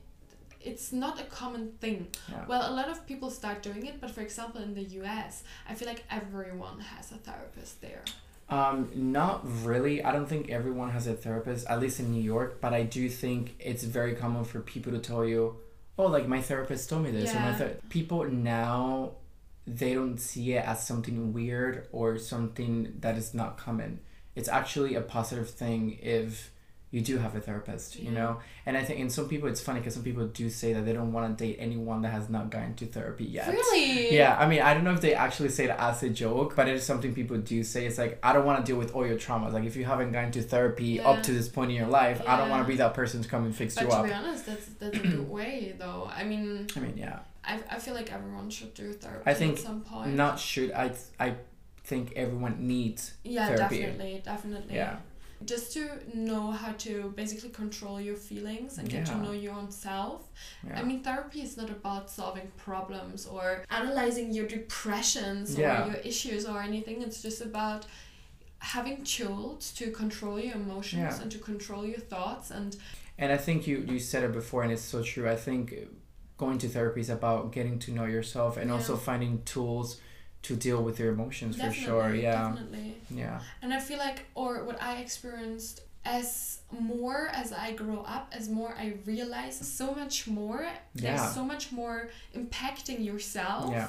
[0.64, 2.08] it's not a common thing.
[2.30, 2.46] Yeah.
[2.48, 5.74] Well, a lot of people start doing it, but for example, in the US, I
[5.76, 8.04] feel like everyone has a therapist there.
[8.50, 10.04] Um, not really.
[10.04, 13.08] I don't think everyone has a therapist, at least in New York, but I do
[13.10, 15.56] think it's very common for people to tell you,
[15.98, 17.32] oh, like my therapist told me this.
[17.34, 17.56] Or my Yeah.
[17.58, 17.78] ther-.
[17.90, 19.12] People now,
[19.66, 24.00] they don't see it as something weird or something that is not common.
[24.36, 26.52] It's actually a positive thing if
[26.92, 28.28] you do have a therapist, you know?
[28.32, 28.42] Mm-hmm.
[28.68, 30.92] And I think in some people, it's funny because some people do say that they
[30.92, 33.48] don't want to date anyone that has not gone to therapy yet.
[33.48, 34.14] Really?
[34.14, 36.68] Yeah, I mean, I don't know if they actually say it as a joke, but
[36.68, 37.86] it is something people do say.
[37.86, 39.54] It's like, I don't want to deal with all your traumas.
[39.54, 41.08] Like, if you haven't gone to therapy Yeah.
[41.10, 43.30] up to this point in your life, I don't want to be that person to
[43.30, 44.06] come and fix But you to up.
[44.06, 46.12] be honest, that's that's a good way, though.
[46.14, 47.20] I mean, I mean, yeah.
[47.44, 50.14] I, I feel like everyone should do therapy I think at some point.
[50.14, 50.72] Not should.
[50.74, 51.36] I, I
[51.86, 53.14] think everyone needs.
[53.24, 53.80] yeah, therapy.
[53.80, 54.76] definitely, definitely.
[54.76, 54.98] Yeah.
[55.46, 59.72] Just to know how to basically control your feelings and get to know your own
[59.72, 60.30] self.
[60.66, 60.80] Yeah.
[60.80, 65.84] I mean, therapy is not about solving problems or analyzing your depressions Yeah.
[65.84, 67.02] or your issues or anything.
[67.02, 67.86] It's just about
[68.60, 71.22] having tools to control your emotions Yeah.
[71.22, 72.76] and to control your thoughts and
[73.18, 75.30] And I think you, you said it before, and it's so true.
[75.30, 75.74] I think
[76.38, 80.00] going to therapy is about getting to know yourself and also finding tools
[80.44, 82.14] to deal with your emotions for sure.
[82.16, 82.50] Yeah.
[82.50, 82.96] definitely.
[83.10, 83.40] Yeah.
[83.62, 88.50] And I feel like, or what I experienced as more as I grow up, as
[88.50, 90.62] more I realize so much more,
[90.96, 91.16] Yeah.
[91.18, 93.72] there's so much more impacting yourself.
[93.72, 93.88] Yeah.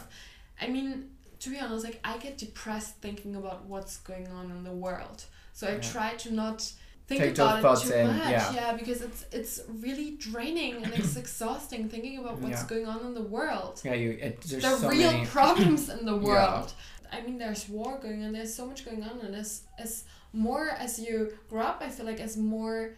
[0.60, 1.10] I mean,
[1.40, 5.24] to be honest, like I get depressed thinking about what's going on in the world.
[5.54, 5.80] So I Yeah.
[5.80, 6.70] try to not
[7.18, 8.30] think Take about those it too in, much.
[8.30, 8.76] yeah.
[8.80, 12.68] because it's it's really draining and it's exhausting thinking about what's Yeah.
[12.72, 14.10] going on in the world Yeah, you.
[14.26, 15.26] It, there's the so real many.
[15.26, 16.28] problems in the Yeah.
[16.28, 16.72] world.
[17.16, 18.32] I mean, there's war going on.
[18.32, 21.14] There's so much going on, and as as more as you
[21.50, 22.96] grow up, I feel like as more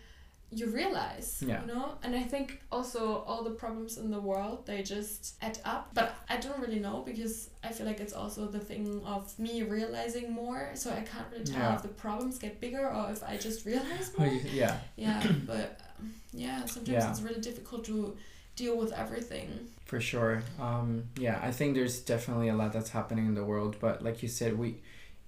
[0.55, 1.61] you realize, Yeah.
[1.63, 1.87] you know.
[2.03, 5.83] And I think also all the problems in the world they just add up.
[5.95, 9.63] But I don't really know because I feel like it's also the thing of me
[9.63, 10.71] realizing more.
[10.75, 11.77] So I can't really tell Yeah.
[11.77, 14.29] if the problems get bigger or if I just realize more.
[14.63, 14.77] yeah.
[14.97, 17.11] yeah, but um, yeah, sometimes Yeah.
[17.11, 18.17] it's really difficult to
[18.57, 19.49] deal with everything.
[19.85, 20.43] For sure.
[20.61, 24.23] Um, yeah, I think there's definitely a lot that's happening in the world, but like
[24.23, 24.81] you said, we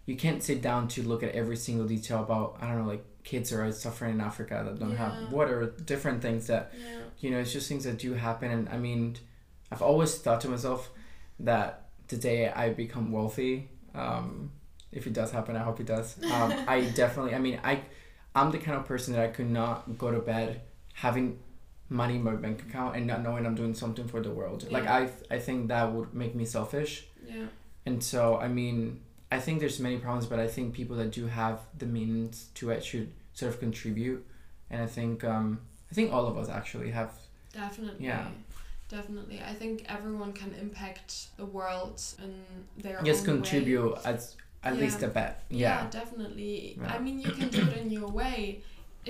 [0.07, 3.05] you can't sit down to look at every single detail about I don't know like
[3.25, 5.21] kids are suffering in Africa that don't Yeah.
[5.21, 7.01] have water, different things that Yeah.
[7.21, 8.51] you know it's just things that do happen.
[8.51, 9.17] And I mean,
[9.71, 10.91] I've always thought to myself
[11.41, 14.53] that the day I become wealthy, um,
[14.93, 16.17] if it does happen, I hope it does.
[16.23, 17.35] Um, I definitely.
[17.35, 17.83] I mean, I
[18.35, 20.61] I'm the kind of person that I could not go to bed
[20.93, 21.39] having
[21.89, 24.71] money in my bank account and not knowing I'm doing something for the world.
[24.71, 27.09] Like I I think that would make me selfish.
[27.27, 27.47] Yeah.
[27.85, 29.01] And so I mean,
[29.37, 32.71] I think there's many problems, but I think people that do have the means to
[32.75, 34.21] it should sort of contribute.
[34.71, 35.47] And I think um
[35.91, 37.11] I think all of us actually have
[37.53, 38.05] Definitely.
[38.07, 38.27] Yeah.
[38.89, 39.39] Definitely.
[39.53, 42.33] I think everyone can impact the world in
[42.83, 44.01] their yes contribute way.
[44.13, 44.81] as at Yeah.
[44.83, 45.33] least a bit.
[45.49, 45.91] Yeah, Yeah.
[46.01, 46.55] definitely.
[46.81, 46.95] Yeah.
[46.95, 48.39] I mean, you can do it in your way.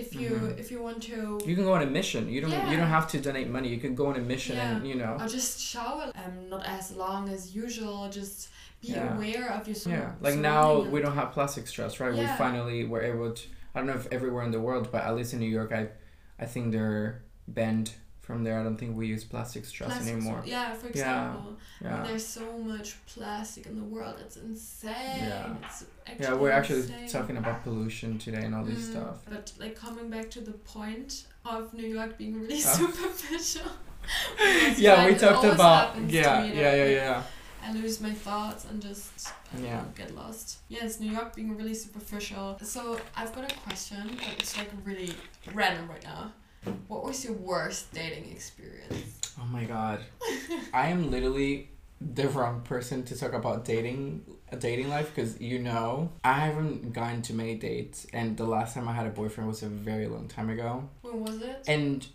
[0.06, 0.58] if you Mhm.
[0.62, 2.22] if you want to You can go on a mission.
[2.34, 2.52] You don't.
[2.70, 3.68] You don't have to donate money.
[3.74, 4.88] You can go on a mission and Yeah.
[4.90, 5.12] you know.
[5.22, 8.36] or just shower um not as long as usual just
[8.86, 9.14] be Yeah.
[9.16, 12.12] aware of your sur- Yeah, like now we don't have plastic straws, right?
[12.12, 12.36] We Yeah.
[12.36, 13.42] finally were able to.
[13.74, 15.88] I don't know if everywhere in the world, but at least in New York, I,
[16.38, 18.58] I think they're banned from there.
[18.58, 20.38] I don't think we use plastic straws Plastic anymore.
[20.42, 20.90] straw- Yeah, for Yeah.
[20.92, 21.56] example.
[21.80, 24.16] Yeah, There's so much plastic in the world.
[24.24, 24.92] It's insane.
[25.28, 25.54] Yeah.
[25.64, 27.08] It's actually yeah, we're actually insane.
[27.08, 29.16] talking about pollution today and all this Mm, stuff.
[29.28, 32.72] But like coming back to the point of New York being really Ah.
[32.80, 33.70] superficial.
[34.76, 37.22] Yeah, we talked about to yeah, yeah, yeah, yeah.
[37.66, 39.78] I lose my thoughts and just Yeah.
[39.78, 40.58] know, get lost.
[40.68, 42.58] Yes, New York being really superficial.
[42.62, 45.12] So I've got a question, but it's like really
[45.52, 46.32] random right now.
[46.88, 49.20] What was your worst dating experience?
[49.40, 50.00] Oh my god,
[50.72, 55.58] I am literally the wrong person to talk about dating a dating life because you
[55.58, 59.48] know I haven't gone to many dates and the last time I had a boyfriend
[59.48, 60.88] was a very long time ago.
[61.02, 61.64] When was it?
[61.66, 62.06] And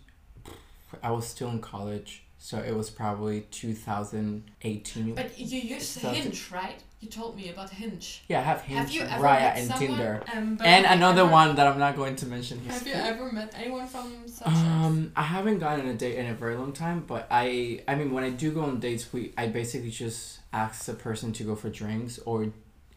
[1.02, 5.14] I was still in college, so it was probably 2018.
[5.14, 5.98] But you used.
[6.00, 6.82] Hinge, right?
[7.00, 8.24] You told me about Hinge.
[8.28, 9.86] yeah, I have Hinge, have you ever Raya, and someone?
[9.88, 10.22] Tinder.
[10.34, 12.72] Um, And another ever- one that I'm not going to mention here.
[12.72, 14.48] Have you ever met anyone from such?
[14.48, 17.94] Um, I haven't gone on a date in a very long time, but I, I
[17.94, 21.44] mean, when I do go on dates, we, I basically just ask the person to
[21.44, 22.48] go for drinks, or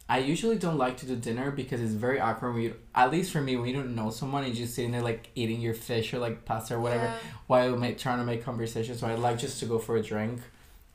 [0.08, 2.52] I usually don't like to do dinner because it's very awkward.
[2.54, 4.92] When you, at least for me, when you don't know someone, and you're just sitting
[4.92, 7.18] there like eating your fish or like pasta or whatever, Yeah.
[7.48, 8.96] while make, trying to make conversation.
[8.96, 10.40] So I like just to go for a drink,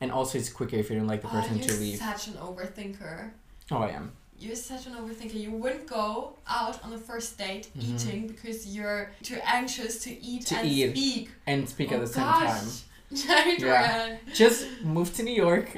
[0.00, 1.98] and also it's quicker if you don't like the Oh, person you're to leave.
[1.98, 3.30] such an overthinker.
[3.70, 4.12] Oh, I am.
[4.38, 5.34] You're such an overthinker.
[5.34, 7.94] You wouldn't go out on a first date Mhm.
[8.06, 11.30] eating because you're too anxious to eat To and eat speak.
[11.46, 12.66] And speak oh, at the same time.
[13.58, 14.16] Yeah.
[14.32, 15.68] Just move to New York,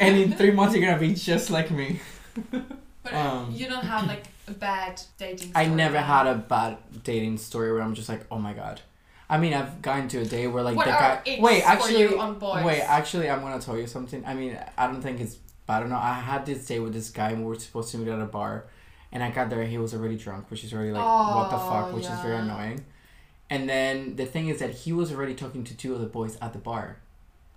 [0.00, 1.98] and in three months you're gonna be just like me.
[3.04, 5.52] But Um, you don't have like a bad dating.
[5.54, 6.04] I never right?
[6.04, 8.80] had a bad dating story where I'm just like, oh my god.
[9.28, 11.38] I mean, I've gotten to a day where like what the guy.
[11.40, 12.64] Wait, actually, you on boys?
[12.64, 14.24] wait, actually, I'm gonna tell you something.
[14.26, 15.36] I mean, I don't think it's
[15.66, 16.02] bad enough.
[16.02, 18.26] I had this day with this guy, and we were supposed to meet at a
[18.26, 18.66] bar,
[19.12, 21.56] and I got there, and he was already drunk, which is already like, what the
[21.56, 22.84] fuck, Oh, which is very annoying.
[23.50, 26.36] And then the thing is that he was already talking to two of the boys
[26.40, 26.98] at the bar.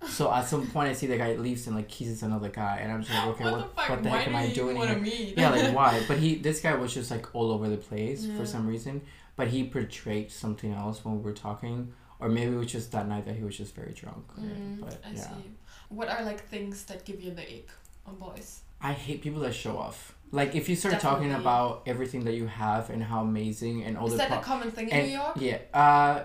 [0.06, 2.92] So at some point, I see the guy leaves and like kisses another guy, and
[2.92, 3.90] I'm just like, okay, what, what, the fuck?
[3.90, 4.96] what the heck am I doing here?
[4.98, 5.36] meet?
[5.36, 6.02] yeah, like why?
[6.08, 8.36] But he, this guy was just like all over the place Yeah.
[8.36, 9.02] for some reason.
[9.36, 13.08] But he portrayed something else when we were talking, or maybe it was just that
[13.08, 14.24] night that he was just very drunk.
[14.38, 15.50] Mm, But I yeah, see.
[15.88, 17.68] What are like things that give you the ick
[18.06, 18.60] on boys?
[18.80, 20.14] I hate people that show off.
[20.30, 24.06] Like if you start talking about everything that you have and how amazing and all
[24.06, 25.32] Is the that pro- a common thing in and New York?
[25.40, 26.24] yeah, uh,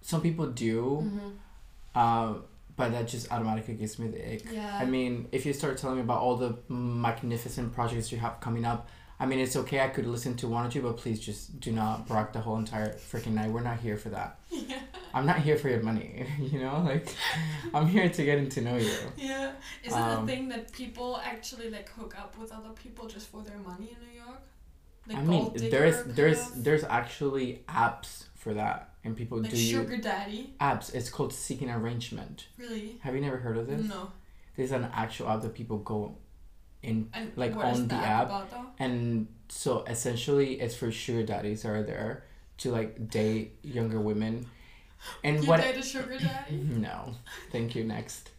[0.00, 1.28] some people do, Mm-hmm.
[1.94, 2.34] uh,
[2.76, 4.44] but that just automatically gives me the ick.
[4.52, 4.78] Yeah.
[4.80, 8.64] I mean, if you start telling me about all the magnificent projects you have coming
[8.64, 8.88] up,
[9.20, 9.78] I mean, it's okay.
[9.80, 12.56] I could listen to one or two, but please just do not rock the whole
[12.56, 13.50] entire freaking night.
[13.50, 14.40] We're not here for that.
[14.50, 14.80] yeah.
[15.14, 16.26] I'm not here for your money.
[16.40, 17.08] You know, like
[17.72, 18.90] I'm here to getting to know you.
[19.16, 19.52] Yeah.
[19.84, 23.28] Is it Um, a thing that people actually like hook up with other people just
[23.28, 24.42] for their money in New York?
[25.06, 29.78] Like I mean, there's there's there's actually apps for that, and people like do you
[29.78, 30.52] sugar daddy.
[30.60, 30.94] apps.
[30.94, 32.46] It's called Seeking Arrangement.
[32.58, 32.98] Really?
[33.00, 33.88] Have you never heard of this?
[33.88, 34.12] No.
[34.54, 36.16] There's an actual app that people go
[36.82, 38.30] in And Like, on the app?
[38.78, 42.24] And so essentially, it's for sugar daddies that are there
[42.58, 44.46] to like date younger women.
[45.24, 45.60] And you what?
[45.62, 46.56] date a sugar daddy?
[46.86, 47.14] No,
[47.50, 47.84] thank you.
[47.84, 48.30] Next,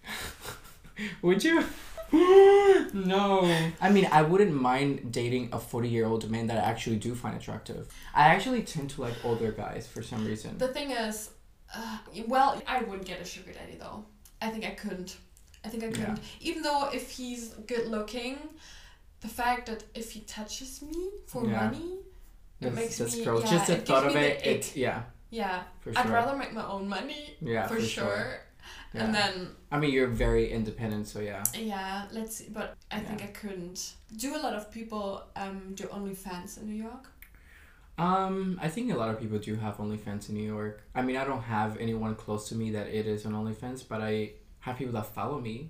[1.24, 1.66] would you?
[2.94, 3.42] no.
[3.82, 7.88] I mean, I wouldn't mind dating a forty-year-old man that I actually do find attractive.
[8.14, 10.58] I actually tend to like older guys for some reason.
[10.58, 11.32] The thing is,
[11.76, 14.06] uh, well, I wouldn't get a sugar daddy though.
[14.42, 15.18] I think I couldn't.
[15.64, 16.20] I think I couldn't.
[16.42, 18.38] Even though if he's good looking,
[19.22, 21.66] the fact that if he touches me for Yeah.
[21.66, 21.94] money,
[22.62, 23.44] it That's, makes that's me- gross.
[23.46, 26.02] yeah, Just the it thought of it, it's yeah, yeah, for sure.
[26.04, 28.42] I'd rather make my own money yeah, for, sure.
[28.96, 29.04] Yeah.
[29.04, 31.44] And then I mean, you're very independent, so yeah.
[31.54, 32.48] yeah, let's see.
[32.50, 33.94] But I think I couldn't.
[34.16, 37.12] Do a lot of people um do OnlyFans in New York?
[37.98, 40.84] Um, I think a lot of people do have OnlyFans in New York.
[40.94, 44.02] I mean, I don't have anyone close to me that it is on OnlyFans, but
[44.02, 45.70] I have people that follow me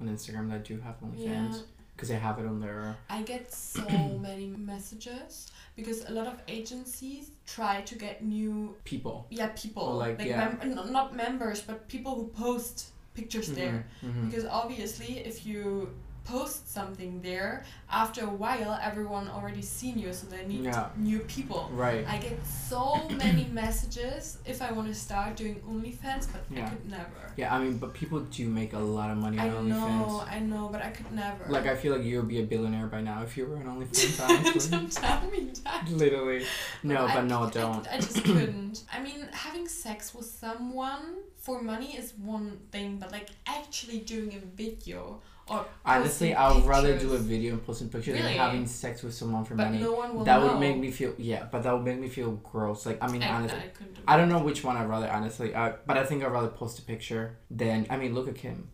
[0.00, 1.52] on Instagram that do have Yeah.
[1.94, 2.96] Because they have it on their.
[3.08, 3.82] I get so
[4.20, 9.26] many messages because a lot of agencies try to get new People.
[9.30, 10.54] yeah people Or like, yeah.
[10.62, 14.30] mem- not members but people who post pictures there Mhm, mhm.
[14.30, 15.90] because obviously if you
[16.24, 20.88] post something there, after a while, everyone already seen you, so they need Yeah.
[20.96, 21.68] new people.
[21.72, 22.06] Right.
[22.08, 26.88] I get so many messages if I want to start doing OnlyFans, but I could
[26.90, 27.20] never.
[27.36, 30.32] Yeah, I mean, but people do make a lot of money I on know, OnlyFans.
[30.32, 31.44] I know, but I could never.
[31.48, 33.66] Like, I feel like you would be a billionaire by now if you were an
[33.66, 34.70] OnlyFans.
[34.70, 35.88] don't tell me that.
[35.90, 36.44] Literally.
[36.82, 37.88] No, I but no, c- I don't.
[37.88, 38.84] I just couldn't.
[38.92, 44.34] I mean, having sex with someone for money is one thing, but like actually doing
[44.34, 48.28] a video or Honestly, I would rather do a video and posting pictures Really?
[48.28, 49.78] than having sex with someone for But money.
[49.80, 50.46] no that know.
[50.48, 52.86] would make me feel yeah, but that would make me feel gross.
[52.86, 53.58] Like I mean, honestly,
[54.06, 55.54] I I don't know which one I'd rather honestly.
[55.54, 58.68] Uh, but I think I'd rather post a picture than I mean, look at Kim.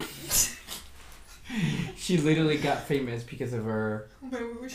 [1.96, 4.08] she literally got famous because of her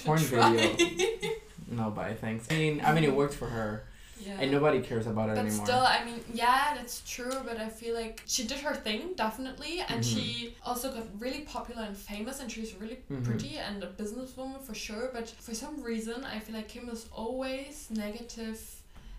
[0.06, 0.56] porn try.
[0.56, 1.29] video.
[1.69, 2.47] nobody thanks.
[2.49, 3.84] I mean, I mean, it worked for her,
[4.28, 4.38] yeah.
[4.40, 5.66] and nobody cares about it But anymore.
[5.66, 7.32] still, I mean, yeah, that's true.
[7.46, 10.14] But I feel like she did her thing definitely, and Mhm.
[10.14, 13.24] she also got really popular and famous, and she's really Mhm.
[13.24, 15.10] pretty and a businesswoman for sure.
[15.14, 18.60] But for some reason, I feel like Kim is always negative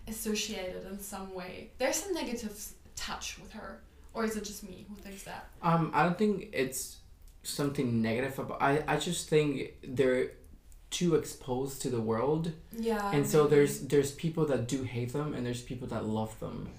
[0.07, 1.71] associated in some way.
[1.77, 2.55] There's some negative
[2.95, 3.81] touch with her,
[4.13, 5.47] or is it just me who thinks that?
[5.61, 6.97] Um, I don't think it's
[7.43, 8.61] something negative about.
[8.61, 10.31] I I just think they're
[10.95, 12.53] too exposed to the world.
[12.71, 13.11] Yeah.
[13.15, 16.69] and so there's there's people that do hate them and there's people that love them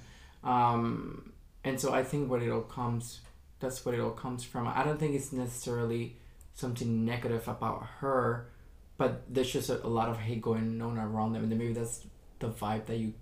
[0.42, 1.32] um
[1.64, 3.20] and so i think what it all comes
[3.60, 6.16] that's what it all comes from i don't think it's necessarily
[6.54, 8.48] something negative about her
[8.96, 11.74] but there's just a, a lot of hate going on around them and then maybe
[11.74, 12.06] that's
[12.38, 13.12] the vibe that you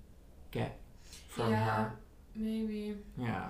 [0.51, 0.79] get
[1.29, 1.93] from yeah, her
[2.37, 3.47] maybe yeah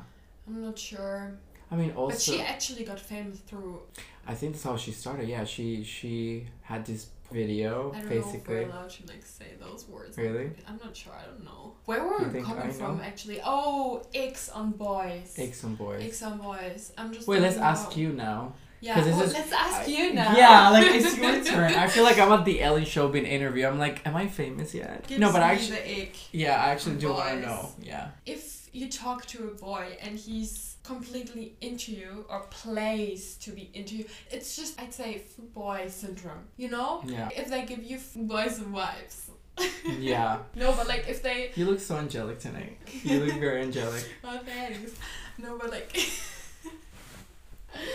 [0.46, 1.36] I'm not sure.
[1.70, 2.14] i mean also.
[2.14, 3.82] but she actually got famous through.
[4.26, 8.16] i think that's how she started yeah she she had this video I don't know
[8.16, 10.16] if basically we're allowed to like say those words.
[10.16, 10.50] Really?
[10.68, 11.12] I'm not sure.
[11.12, 11.74] I don't know.
[11.86, 13.40] Where were You we coming from actually?
[13.44, 15.34] Oh, X on boys.
[15.38, 16.92] X on boys X on boys.
[16.98, 17.26] I'm just.
[17.26, 19.00] wait let's thinking ask you now Yeah.
[19.00, 20.36] this well, is- let's ask I- you now.
[20.36, 21.72] Yeah, like it's your turn.
[21.74, 23.64] I feel like I'm at the Ellen show being interviewed.
[23.66, 25.06] I'm like, am I famous yet?
[25.06, 26.14] Gives no, but I actually, the ick.
[26.32, 27.68] yeah, I actually do want to know.
[27.82, 28.08] Yeah.
[28.26, 33.70] If you talk to a boy and he's completely into you or plays to be
[33.74, 35.22] into you, it's just I'd say
[35.54, 36.44] boy syndrome.
[36.56, 37.02] You know?
[37.04, 37.30] Yeah.
[37.34, 39.30] If they give you boys and wives.
[39.98, 40.38] Yeah.
[40.54, 42.78] No, but like if they You look so angelic tonight.
[43.02, 44.04] You look very angelic.
[44.24, 44.92] Oh, thanks.
[45.38, 45.96] No, but like.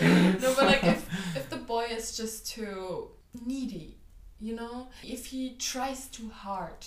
[0.00, 3.08] no, but like if, if the boy is just too
[3.46, 3.98] needy,
[4.40, 4.88] you know?
[5.02, 6.86] If he tries too hard.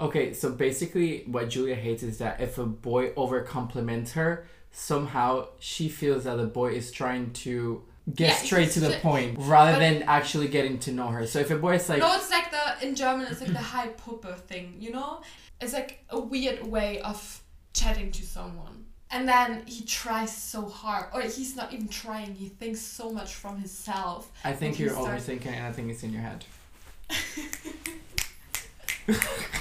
[0.00, 4.46] Okay, so basically, what Julia hates is that if a boy over compliments her,
[4.78, 7.82] somehow she feels that the boy is trying to
[8.14, 11.26] get Yeah, straight to the point rather than actually getting to know her.
[11.26, 13.58] So if a boy is like, no, it's like the, in German, it's like the
[13.58, 15.22] high pupper thing, you know?
[15.62, 18.84] It's like a weird way of chatting to someone.
[19.10, 23.34] And then he tries so hard, or he's not even trying, he thinks so much
[23.34, 24.30] from himself.
[24.44, 26.44] I think you're starts- overthinking and I think it's in your head.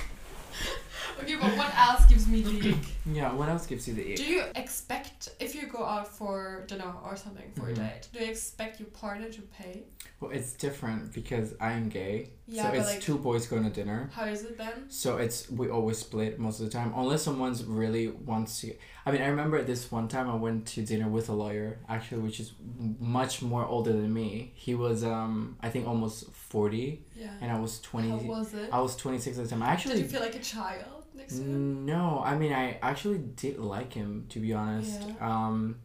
[1.46, 2.76] Okay, but what else gives me the ick?
[3.06, 4.18] Yeah, what else gives you the ick?
[4.18, 7.72] Do you expect if you go out for dinner or something for Mhm.
[7.72, 8.08] a date?
[8.14, 9.84] Do you expect your partner to pay?
[10.20, 12.30] Well, it's different because I'm gay.
[12.48, 14.10] Yeah, so it's like- two boys going to dinner.
[14.14, 14.90] How is it then?
[14.90, 18.74] So it's we always split most of the time, unless someone's really wants to.
[19.06, 22.22] I mean, I remember this one time I went to dinner with a lawyer, actually,
[22.22, 22.54] which is
[23.00, 24.52] much more older than me.
[24.56, 27.32] He was, um, I think, almost forty, Yeah.
[27.42, 28.10] and I was twenty.
[28.10, 28.70] How was it?
[28.72, 29.62] I was twenty six at the time.
[29.64, 30.02] I Did actually.
[30.02, 31.86] you feel like a child next to him?
[31.86, 35.02] No, I mean, I actually did like him to be honest.
[35.02, 35.14] Yeah.
[35.20, 35.78] Um,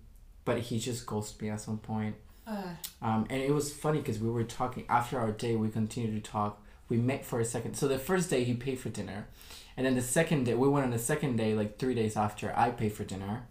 [0.44, 2.16] but he just ghosted me at some point.
[2.46, 5.56] Uh, Um, and it was funny because we were talking after our date.
[5.56, 6.62] We continued to talk.
[6.88, 7.74] We met for a second.
[7.76, 9.28] So the first day he paid for dinner,
[9.76, 12.52] and then the second day we went on the second day, like three days after
[12.56, 13.42] I paid for dinner.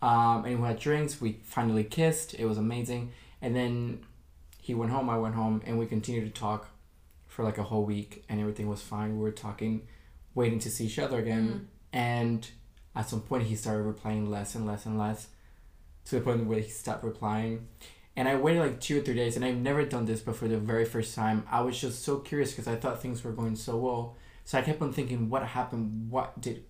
[0.00, 1.20] Um, and we had drinks.
[1.20, 2.34] We finally kissed.
[2.34, 3.12] It was amazing.
[3.40, 4.00] And then
[4.60, 5.10] he went home.
[5.10, 6.68] I went home, and we continued to talk
[7.28, 9.16] for like a whole week, and everything was fine.
[9.18, 9.82] We were talking,
[10.34, 11.68] waiting to see each other again.
[11.92, 12.48] And
[12.94, 15.28] at some point, he started replying less and less and less,
[16.06, 17.68] to the point where he stopped replying.
[18.16, 20.46] And I waited like two or three days, and I've never done this, but for
[20.46, 23.56] the very first time, I was just so curious because I thought things were going
[23.56, 24.16] so well.
[24.44, 26.10] So I kept on thinking, what happened?
[26.10, 26.64] What did,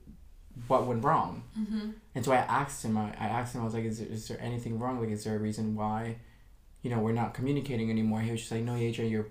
[0.68, 1.42] what went wrong?
[1.58, 1.90] mm-hmm.
[2.14, 2.96] And so I asked him.
[2.96, 3.62] I, I asked him.
[3.62, 5.00] I was like, is there, is there anything wrong?
[5.00, 6.18] Like, is there a reason why,
[6.82, 8.20] you know, we're not communicating anymore?
[8.20, 9.26] He was just like, no, Yadrian, you're.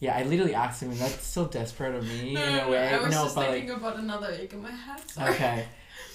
[0.00, 2.88] Yeah, I literally asked him, and that's so desperate of me No, in a way.
[2.88, 5.00] I was no, just but like, thinking about another egg in my head.
[5.10, 5.30] Sorry.
[5.34, 5.66] Okay.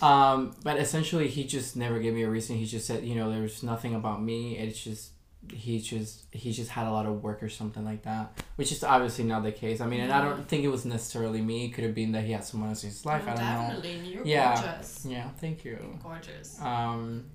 [0.02, 2.58] Um, but essentially, he just never gave me a reason.
[2.58, 4.58] He just said, you know, there's nothing about me.
[4.58, 5.12] It's just
[5.54, 8.84] he just he just had a lot of work or something like that, which is
[8.84, 9.80] obviously not the case.
[9.80, 11.66] I mean, and I don't think it was necessarily me.
[11.66, 13.26] It could have been that he had someone else in his life.
[13.26, 13.52] No, I don't know.
[13.82, 14.14] definitely.
[14.14, 14.56] You're Yeah.
[14.56, 15.06] gorgeous.
[15.06, 16.00] Yeah, thank you.
[16.02, 16.60] Gorgeous.
[16.60, 17.26] Um,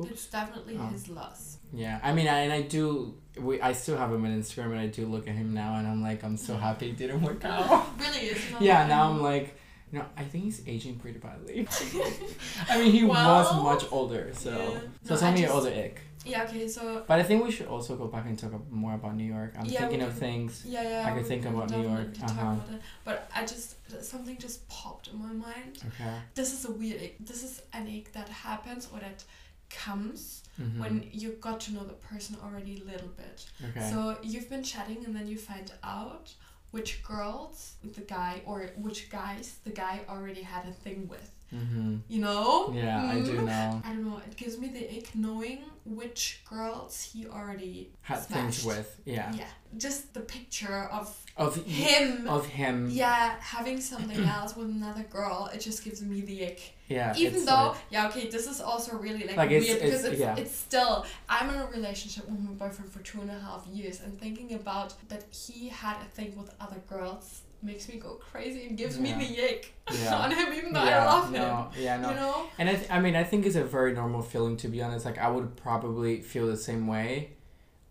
[0.00, 0.10] Oops.
[0.10, 0.86] It's definitely Oh.
[0.88, 1.58] his loss.
[1.72, 3.14] Yeah, I mean, I, and I do.
[3.38, 5.86] We I still have him on Instagram, and I do look at him now, and
[5.86, 7.86] I'm like, I'm so happy it didn't work out.
[7.98, 8.40] really is.
[8.60, 9.56] Yeah, now I'm like,
[9.92, 11.66] you know, I think he's aging pretty badly.
[12.68, 14.80] I mean, he Well, was much older, so yeah.
[15.04, 16.00] so No, tell me your older ick.
[16.24, 16.42] Yeah.
[16.44, 16.68] Okay.
[16.68, 17.02] So.
[17.06, 19.54] But I think we should also go back and talk more about New York.
[19.58, 20.64] I'm Yeah, thinking of things.
[20.66, 21.08] Yeah, yeah.
[21.08, 22.32] I could think about New York, uh-huh.
[22.42, 22.62] about.
[23.04, 25.78] But I just something just popped in my mind.
[25.88, 26.14] Okay.
[26.34, 27.16] This is a weird ick.
[27.20, 29.24] This is an ick that happens or that
[29.70, 30.78] comes Mhm.
[30.78, 33.46] when you got to know the person already a little bit.
[33.68, 33.90] Okay.
[33.90, 36.34] So you've been chatting and then you find out
[36.72, 41.30] which girls the guy or which guys the guy already had a thing with.
[41.52, 41.96] mm-hmm.
[42.08, 42.72] You know?
[42.72, 43.44] Yeah, I do Mm.
[43.46, 43.82] know.
[43.84, 44.18] I don't know.
[44.28, 48.32] It gives me the ick knowing which girls he already Had smashed.
[48.34, 48.88] things with.
[49.04, 49.32] Yeah.
[49.34, 49.48] Yeah.
[49.76, 51.06] Just the picture of
[51.36, 52.28] Of him.
[52.28, 52.88] Of him.
[52.88, 56.60] Yeah, having something else with another girl, it just gives me the ick.
[56.90, 57.14] Yeah.
[57.16, 60.00] Even it's though, like- yeah, okay, this is also really like, Like, it's- weird because
[60.04, 60.36] it's- it's, yeah.
[60.36, 64.00] it's still I'm in a relationship with my boyfriend for two and a half years,
[64.00, 68.66] and thinking about that he had a thing with other girls makes me go crazy
[68.66, 69.16] and gives Yeah.
[69.16, 70.16] me the ick Yeah.
[70.22, 71.82] on him, even though yeah, I love him.
[71.84, 72.08] Yeah, no.
[72.10, 72.46] You know?
[72.58, 75.04] And I, th- I mean, I think it's a very normal feeling to be honest.
[75.04, 77.32] Like, I would probably feel the same way,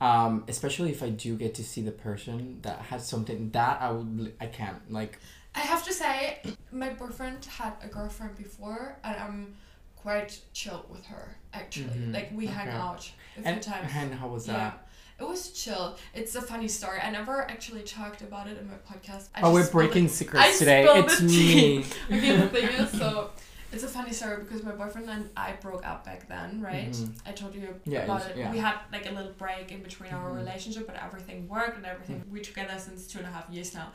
[0.01, 3.91] um, especially if I do get to see the person that has something that I
[3.91, 5.19] would, I can't like.
[5.55, 6.39] I have to say,
[6.71, 9.55] my boyfriend had a girlfriend before, and I'm
[9.95, 11.35] quite chill with her.
[11.53, 13.91] Actually, Mhm, like we hang out a few And, times.
[13.93, 14.53] and how was Yeah.
[14.53, 14.87] that?
[15.19, 15.97] It was chill.
[16.13, 16.99] It's a funny story.
[17.01, 19.27] I never actually talked about it in my podcast.
[19.35, 20.85] I oh, we're breaking it- secrets I today.
[20.87, 21.83] It's me.
[22.09, 23.31] Okay, the thing is, so
[23.73, 26.91] it's a funny story because my boyfriend and I broke up back then, right?
[26.91, 27.19] Mhm.
[27.25, 28.37] I told you Yeah, about it.
[28.37, 28.49] yeah.
[28.51, 30.37] We had like a little break in between our Mhm.
[30.37, 32.21] relationship, but everything worked and everything.
[32.21, 32.31] Mm-hmm.
[32.31, 33.91] We're together since two and a half years now.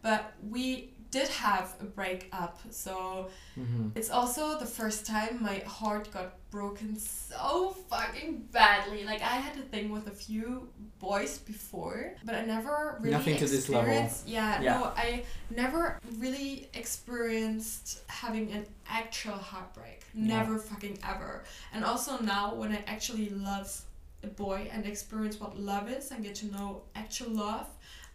[0.00, 6.10] But we did have a breakup, so hmm it's also the first time my heart
[6.12, 9.04] got broken so fucking badly.
[9.04, 13.36] Like I had a thing with a few boys before, but I never really Nothing
[13.38, 13.80] to this level.
[13.90, 14.78] experienced- Yeah, Yeah.
[14.78, 20.04] no, I never really experienced having an actual heartbreak.
[20.14, 20.26] Yeah.
[20.38, 21.44] Never fucking ever.
[21.72, 23.68] And also now when I actually love
[24.24, 27.66] a boy and experience what love is and get to know actual love,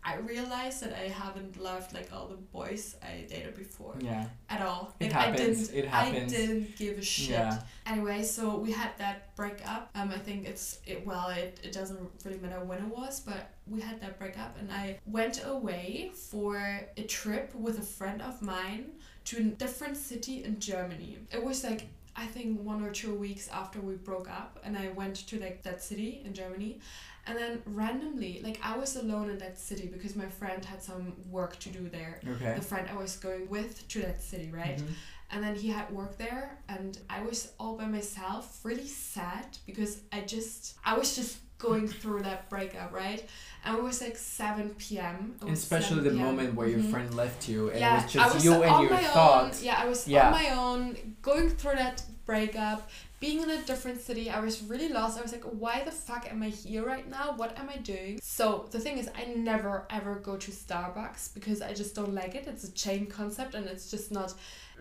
[0.06, 4.26] I realized that I haven't loved like all the boys I dated before Yeah.
[4.49, 4.93] at all.
[4.99, 5.86] It Like, happens, I didn't.
[5.86, 6.34] it happens.
[6.34, 7.30] I didn't give a shit.
[7.30, 7.62] Yeah.
[7.86, 9.89] Anyway, so we had that breakup.
[9.95, 11.06] Um, I think it's it.
[11.06, 14.70] Well, it, it doesn't really matter when it was, but we had that breakup, and
[14.72, 16.58] I went away for
[16.97, 18.91] a trip with a friend of mine
[19.26, 21.18] to a different city in Germany.
[21.32, 24.89] It was like I think one or two weeks after we broke up, and I
[24.89, 26.80] went to like that city in Germany.
[27.26, 31.13] And then randomly, like I was alone in that city because my friend had some
[31.30, 32.53] work to do there Okay.
[32.55, 34.78] the friend I was going with to that city, right?
[34.78, 34.93] Mhm.
[35.32, 40.01] And then he had work there, and I was all by myself, really sad because
[40.11, 41.38] I just, I was just
[41.68, 43.22] going through that breakup, right?
[43.66, 45.36] And it was like 7 p.m.
[45.47, 46.26] Especially 7 the p.m.
[46.28, 46.91] moment where your Mhm.
[46.91, 49.03] friend left you, and yeah, it was just I was you on and your my
[49.18, 49.59] thoughts.
[49.59, 50.26] Own, yeah, I was Yeah.
[50.28, 50.84] on my own,
[51.30, 52.80] going through that breakup,
[53.20, 54.26] being in a different city.
[54.38, 55.18] I was really lost.
[55.18, 57.26] I was like, why the fuck am I here right now?
[57.41, 58.20] What am I doing?
[58.22, 62.34] So the thing is, I never ever go to Starbucks because I just don't like
[62.39, 62.43] it.
[62.51, 64.34] It's a chain concept and it's just not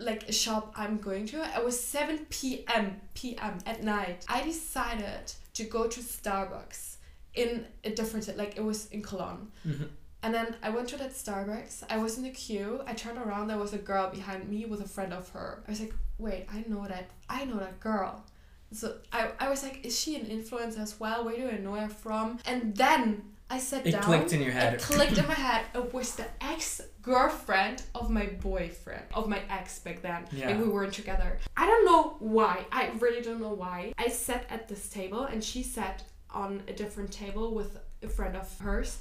[0.09, 1.37] like a shop I'm going to.
[1.57, 2.85] It was 7 p.m.
[3.13, 3.55] p.m.
[3.71, 4.19] at night.
[4.27, 6.97] I decided to go to Starbucks
[7.33, 8.35] in a different.
[8.37, 9.51] Like it was in Cologne.
[9.65, 9.89] Mhm.
[10.23, 11.83] And then I went to that Starbucks.
[11.89, 12.81] I was in the queue.
[12.87, 13.47] I turned around.
[13.47, 15.63] There was a girl behind me with a friend of her.
[15.67, 17.09] I was like, wait, I know that.
[17.29, 18.23] I know that girl.
[18.71, 21.25] So I, I was like, is she an influencer as well?
[21.25, 22.39] Where do I know her from?
[22.45, 24.01] And then I sat It down.
[24.01, 24.73] clicked in your head.
[24.73, 25.65] It clicked in my head.
[25.75, 30.25] It was the ex girlfriend of my boyfriend, of my ex back then.
[30.31, 30.47] Yeah.
[30.49, 31.37] Like we weren't together.
[31.55, 32.65] I don't know why.
[32.71, 33.93] I really don't know why.
[33.99, 36.01] I sat at this table and she sat
[36.31, 38.91] on a different table with a friend of hers.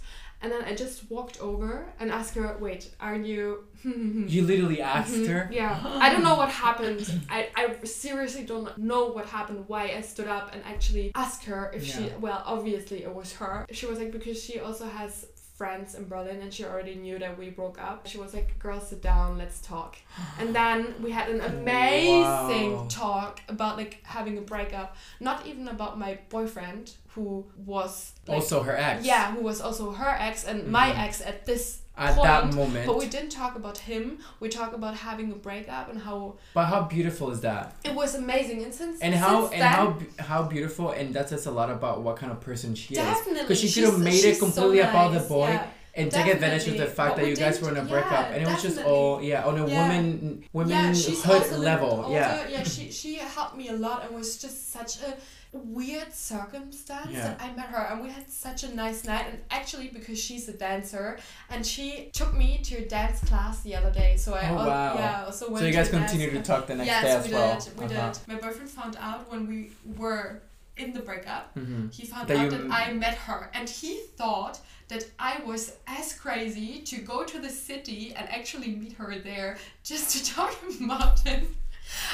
[0.43, 3.64] And then I just walked over and asked her, wait, are you.
[4.34, 5.49] You literally asked Mhm, her.
[5.53, 5.80] Yeah.
[6.01, 7.05] I don't know what happened.
[7.28, 11.70] I, I seriously don't know what happened, why I stood up and actually asked her
[11.74, 12.11] if she.
[12.20, 13.66] Well, obviously it was her.
[13.72, 15.26] She was like, because she also has
[15.62, 18.04] friends in Berlin and she already knew that we broke up.
[18.08, 19.96] She was like, girl, sit down, let's talk.
[20.40, 22.86] And then we had an amazing Wow.
[22.88, 24.96] talk about like having a breakup.
[25.20, 28.12] Not even about my boyfriend, who was.
[28.26, 29.04] Like, also her ex.
[29.06, 30.98] Yeah, who was also her ex and my Mhm.
[30.98, 32.26] ex at this At point.
[32.26, 32.86] that moment.
[32.86, 34.18] But we didn't talk about him.
[34.40, 37.76] We talked about having a breakup and how But how beautiful is that?
[37.84, 38.62] it was amazing.
[38.64, 41.70] And since And how since and then, how how beautiful and that says a lot
[41.70, 42.99] about what kind of person she is.
[42.99, 45.66] definitely Because she could have made it she's so completely about the nice, boy yeah.
[45.95, 48.43] and take advantage of the fact that you guys were in a breakup yeah, and
[48.43, 49.78] it was just all yeah on a Yeah.
[49.82, 50.05] woman
[50.40, 52.14] yeah, womanhood little level older.
[52.14, 52.62] yeah yeah.
[52.74, 55.11] She she helped me a lot and was just such a
[55.53, 57.28] weird circumstance Yeah.
[57.28, 60.48] that I met her and we had such a nice night and actually because she's
[60.48, 61.18] a dancer
[61.50, 64.94] and she took me to a dance class the other day so I Oh, wow.
[64.94, 67.26] yeah also went So you to guys dance to talk the next yes, day as
[67.28, 67.61] we well.
[67.61, 68.12] did we Uh-huh.
[68.12, 70.40] did my boyfriend found out when we were
[70.78, 71.88] in the breakup Mm-hmm.
[71.90, 75.74] he found That out that m- I met her and he thought that I was
[75.86, 80.55] as crazy to go to the city and actually meet her there just to talk
[80.82, 81.46] about him.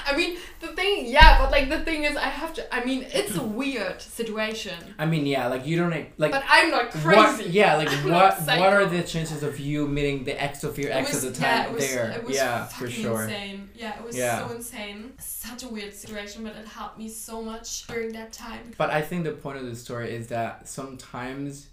[0.07, 2.75] I mean, the thing, yeah, but like the thing is, I have to.
[2.75, 6.33] I mean, it's a weird situation, I mean, yeah, like you don't like.
[6.33, 7.51] but I'm not What, crazy.
[7.51, 8.41] yeah, like I'm what?
[8.43, 11.41] What are the chances of you meeting the ex of your ex was- at the
[11.41, 12.11] yeah, time it was, there?
[12.11, 13.23] It was yeah, for sure.
[13.25, 13.69] insane.
[13.75, 14.47] Yeah, it was Yeah.
[14.49, 15.13] so insane.
[15.19, 18.73] Such a weird situation, but it helped me so much during that time.
[18.77, 21.69] But I think the point of the story is that sometimes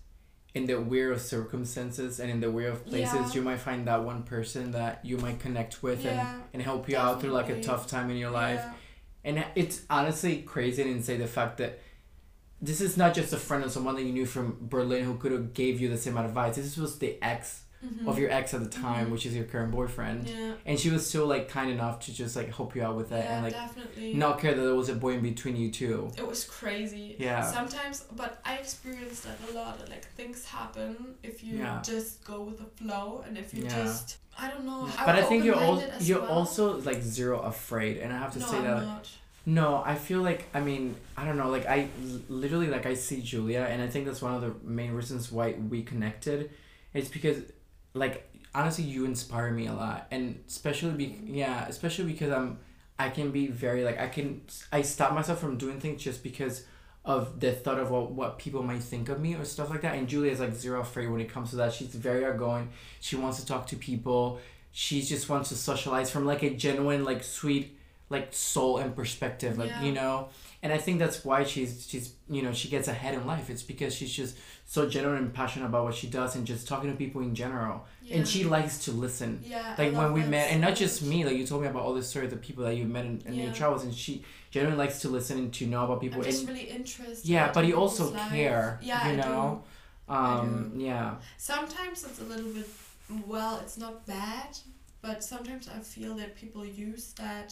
[0.56, 3.34] in the weird of circumstances and in the weird of places Yeah.
[3.34, 6.90] you might find that one person that you might connect with Yeah, and, and help
[6.90, 8.62] you out through like a tough time in your life.
[8.64, 8.74] Yeah.
[9.26, 11.80] And it's honestly crazy to say the fact that
[12.62, 15.34] this is not just a friend or someone that you knew from Berlin who could
[15.34, 16.56] have gave you the same advice.
[16.56, 18.08] This was the ex Mhm.
[18.08, 19.12] of your ex at the time, Mhm.
[19.12, 20.28] which is your current boyfriend.
[20.28, 20.54] Yeah.
[20.66, 23.24] And she was still like kind enough to just like help you out with that
[23.26, 24.14] yeah, and like definitely.
[24.14, 26.10] not care that there was a boy in between you two.
[26.18, 27.16] It was crazy.
[27.20, 27.42] Yeah.
[27.60, 29.80] Sometimes, but I experienced that a lot.
[29.90, 31.82] Like things happen if you Yeah.
[31.84, 34.82] just go with the flow, and if you just, I don't know.
[34.98, 36.32] I'm but I think you're also you're well.
[36.40, 39.10] also like zero afraid, and I have to no, say I'm that not.
[39.46, 42.96] no, I feel like I mean I don't know like I l- literally like I
[42.96, 46.50] see Julia, and I think that's one of the main reasons why we connected.
[46.94, 47.38] It's because
[47.96, 52.60] like honestly you inspire me a lot, and especially be yeah especially because I'm
[53.00, 54.42] I can be very like I can
[54.72, 56.66] I stop myself from doing things just because
[57.04, 59.96] of the thought of what, what people might think of me or stuff like that.
[59.96, 61.72] And Julia is like zero afraid when it comes to that.
[61.72, 62.70] She's very outgoing.
[63.00, 64.40] She wants to talk to people.
[64.72, 67.78] She just wants to socialize from like a genuine, like sweet,
[68.10, 69.84] like soul and perspective, like Yeah.
[69.84, 70.30] you know.
[70.66, 72.06] And I think that's why she's she's
[72.36, 73.50] you know she gets ahead in life.
[73.54, 74.34] It's because she's just
[74.76, 77.76] so genuine and passionate about what she does and just talking to people in general.
[78.02, 78.18] Yeah.
[78.18, 79.76] And she likes to listen Yeah.
[79.82, 82.04] Like when we met and not just me like you told me about all the
[82.12, 84.14] stories of people that you met in, in your travels and she
[84.54, 87.26] genuinely likes to listen and to know about people I'm just and really interested.
[87.36, 88.30] yeah but you also life.
[88.32, 89.64] care Yeah, you I know
[90.08, 90.14] do.
[90.20, 92.68] um yeah Sometimes it's a little bit,
[93.34, 94.52] well, it's not bad,
[95.06, 97.50] but sometimes I feel that people use that,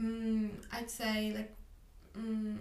[0.00, 1.50] mm, I'd say, like,
[2.18, 2.56] mm,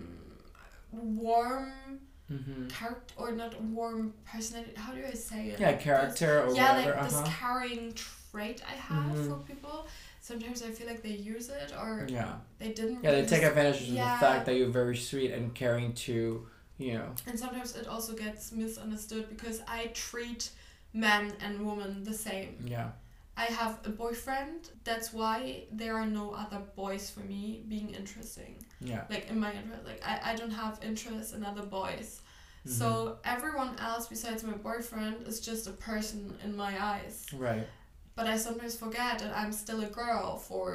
[0.92, 2.00] warm
[2.30, 5.60] hmm character, or not warm personality, how do I say it?
[5.60, 7.32] yeah Like this- character or yeah, whatever like this uh-huh.
[7.40, 9.28] carrying trait I have Mhm.
[9.30, 9.88] for people.
[10.22, 13.04] Sometimes I feel like they use it or yeah they didn't.
[13.04, 14.06] yeah they take advantage of Yeah.
[14.14, 16.48] the fact that you're very sweet and caring to
[16.78, 20.50] you know And sometimes it also gets misunderstood because I treat
[20.94, 22.52] men and women the same.
[22.66, 22.92] yeah
[23.36, 24.70] I have a boyfriend.
[24.84, 28.54] That's why there are no other boys for me being interesting.
[28.84, 32.22] Yeah Like in my interest, like I, I don't have interest in other boys.
[32.68, 32.72] Mhm.
[32.80, 32.88] So
[33.36, 37.16] everyone else besides my boyfriend is just a person in my eyes.
[37.48, 37.68] right
[38.16, 40.66] But I sometimes forget that I'm still a girl for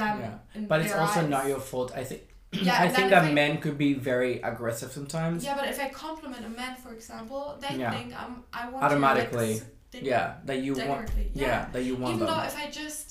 [0.00, 0.14] them.
[0.20, 0.36] Yeah.
[0.70, 1.30] But it's also eyes.
[1.36, 2.22] not your fault i think
[2.68, 5.88] Yeah, i think that I- men could be very aggressive sometimes Yeah, but if I
[6.06, 7.90] compliment a man, for example, they Yeah.
[7.94, 9.54] think I'm I want Automatically.
[9.58, 9.64] To,
[9.98, 11.60] like, yeah that you want directly, yeah.
[11.74, 13.06] that you want Even them though if I just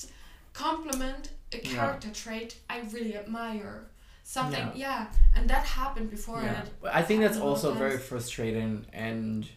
[0.52, 1.74] compliment a Yeah.
[1.74, 3.87] character trait I really admire,
[4.28, 5.06] something, Yeah.
[5.06, 6.42] yeah, and that happened before.
[6.42, 9.48] Yeah, I think that's also very frustrating, and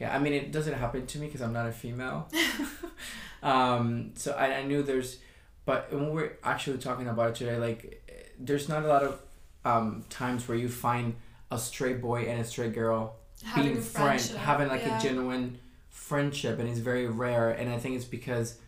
[0.00, 2.28] yeah, I mean, it doesn't happen to me because I'm not a female.
[3.42, 5.18] um, so I, I knew there's,
[5.66, 8.02] but when we're actually talking about it today, like,
[8.38, 9.20] there's not a lot of
[9.66, 11.16] um, times where you find
[11.50, 14.98] a straight boy and a straight girl having being a friend, having like yeah.
[14.98, 15.58] a genuine
[15.90, 17.50] friendship, and it's very rare.
[17.50, 18.58] And I think it's because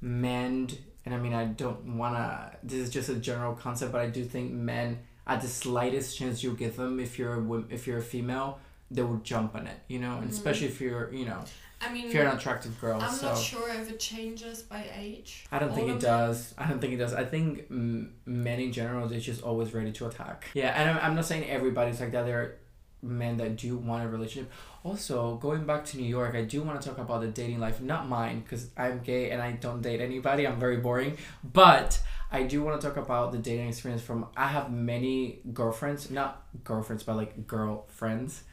[0.00, 0.68] men,
[1.04, 2.56] and I mean, I don't wanna.
[2.62, 6.42] This is just a general concept, but I do think men, at the slightest chance
[6.42, 8.58] you give them, if you're a if you're a female,
[8.90, 9.78] they will jump on it.
[9.88, 10.32] You know, and Mhm.
[10.32, 11.42] especially if you're you know
[11.82, 13.00] I mean, if you're an attractive girl.
[13.00, 15.46] I'm so not sure if it changes by age.
[15.50, 16.54] I don't think it does.
[16.58, 17.14] I don't think it does.
[17.14, 20.48] I think men in general, they're just always ready to attack.
[20.52, 22.26] Yeah, and I'm, I'm not saying everybody's like that.
[22.26, 22.56] There are
[23.02, 24.50] men that do want a relationship.
[24.82, 27.80] Also, going back to New York, I do want to talk about the dating life.
[27.80, 30.46] Not mine, because I'm gay and I don't date anybody.
[30.46, 31.16] I'm very boring.
[31.44, 34.26] But I do want to talk about the dating experience from.
[34.36, 38.44] I have many girlfriends, not girlfriends, but like girlfriends.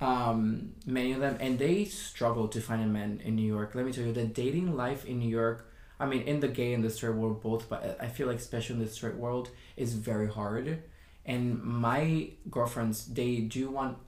[0.00, 3.74] Um, many of them, and they struggle to find a man in New York.
[3.74, 5.70] Let me tell you, the dating life in New York
[6.00, 8.76] I mean, in the gay and the straight world both, but I feel like especially
[8.76, 10.82] in the straight world is very hard.
[11.30, 13.98] And my girlfriends, they do want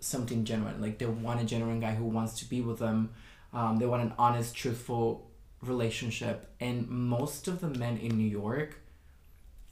[0.00, 0.80] something genuine.
[0.80, 3.10] Like they want a genuine guy who wants to be with them.
[3.52, 5.28] Um, they want an honest, truthful
[5.60, 6.36] relationship.
[6.60, 8.70] And most of the men in New York,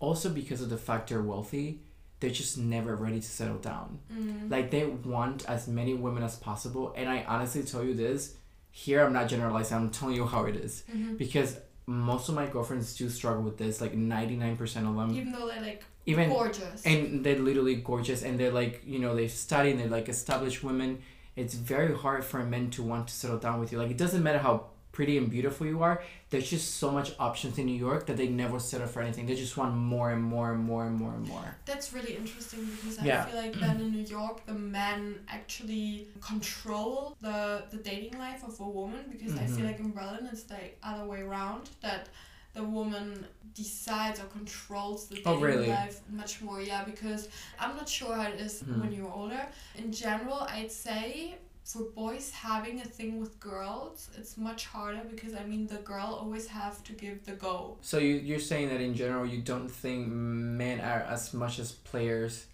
[0.01, 1.83] also because of the fact they're wealthy,
[2.19, 4.01] they're just never ready to settle down.
[4.13, 4.51] Mm.
[4.51, 6.93] Like they want as many women as possible.
[6.97, 8.35] And I honestly tell you this,
[8.71, 10.83] here I'm not generalizing, I'm telling you how it is.
[10.93, 11.17] Mhm.
[11.17, 15.15] Because most of my girlfriends do struggle with this, like 99% of them.
[15.15, 16.85] Even though they're like Even gorgeous.
[16.87, 20.63] and they're literally gorgeous and they're like, you know, they've studied and they're like established
[20.63, 21.03] women.
[21.35, 23.79] It's very hard for men to want to settle down with you.
[23.79, 27.59] Like it doesn't matter how pretty and beautiful you are, there's just so much options
[27.59, 29.27] in New York that they never settle for anything.
[29.27, 31.55] They just want more and more and more and more and more.
[31.67, 33.25] That's really interesting because Yeah.
[33.25, 38.43] I feel like then in New York the men actually control the the dating life
[38.45, 39.71] of a woman because I feel Mhm.
[39.71, 42.09] like in Berlin it's the other way around that
[42.57, 45.69] the woman decides or controls the dating Oh, really?
[45.69, 46.61] life much more.
[46.61, 47.29] Yeah, because
[47.61, 48.81] I'm not sure how it is Mhm.
[48.81, 49.43] when you're older.
[49.83, 51.37] In general, I'd say
[51.71, 56.09] for boys having a thing with girls, it's much harder because I mean the girl
[56.23, 57.77] always have to give the go.
[57.91, 61.73] So you, you're saying that in general you don't think men are as much as
[61.73, 62.47] players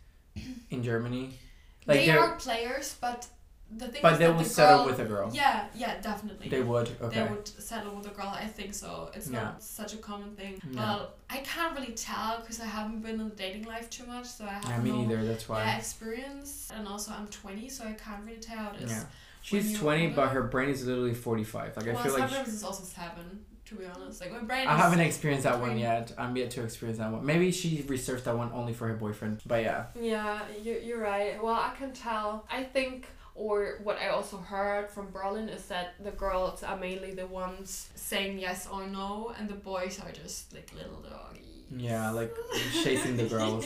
[0.70, 1.24] in Germany?
[1.86, 3.26] Like they are players, but
[3.76, 5.30] the thing but is they that will the settle girl, with a girl.
[5.32, 6.48] Yeah, yeah, definitely.
[6.48, 7.24] They would, okay.
[7.24, 8.28] They would settle with a girl.
[8.34, 9.10] I think so.
[9.14, 9.42] It's Yeah.
[9.42, 10.60] not such a common thing.
[10.70, 10.80] Yeah.
[10.80, 14.26] But I can't really tell because I haven't been in the dating life too much,
[14.26, 15.64] so I have yeah, me no neither, that's why.
[15.64, 16.70] yeah, experience.
[16.74, 18.90] And also, I'm 20, so I can't really tell how it is.
[18.90, 19.04] Yeah.
[19.42, 21.76] She's you're 20, but her brain is literally 45.
[21.76, 22.28] Like, I well, feel like.
[22.28, 23.44] sometimes it's also seven.
[23.66, 24.68] To be honest, like my brain.
[24.68, 26.12] I is- haven't experienced that one yet.
[26.18, 27.24] I'm yet to experience that one.
[27.24, 29.40] Maybe she reserved that one only for her boyfriend.
[29.46, 29.86] But yeah.
[29.98, 31.42] Yeah, you you're right.
[31.42, 32.46] Well, I can tell.
[32.50, 37.12] I think, or what I also heard from Berlin is that the girls are mainly
[37.14, 41.46] the ones saying yes or no, and the boys are just like little doggies.
[41.74, 42.34] Yeah, like
[42.84, 43.64] chasing the girls.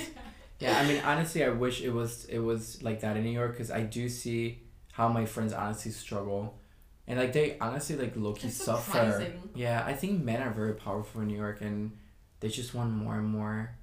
[0.61, 3.53] Yeah, I mean, honestly, I wish it was it was like that in New York
[3.53, 4.63] because I do see
[4.93, 6.59] how my friends honestly struggle,
[7.07, 9.27] and like they honestly like low key suffer.
[9.55, 11.93] Yeah, I think men are very powerful in New York, and
[12.41, 13.75] they just want more and more,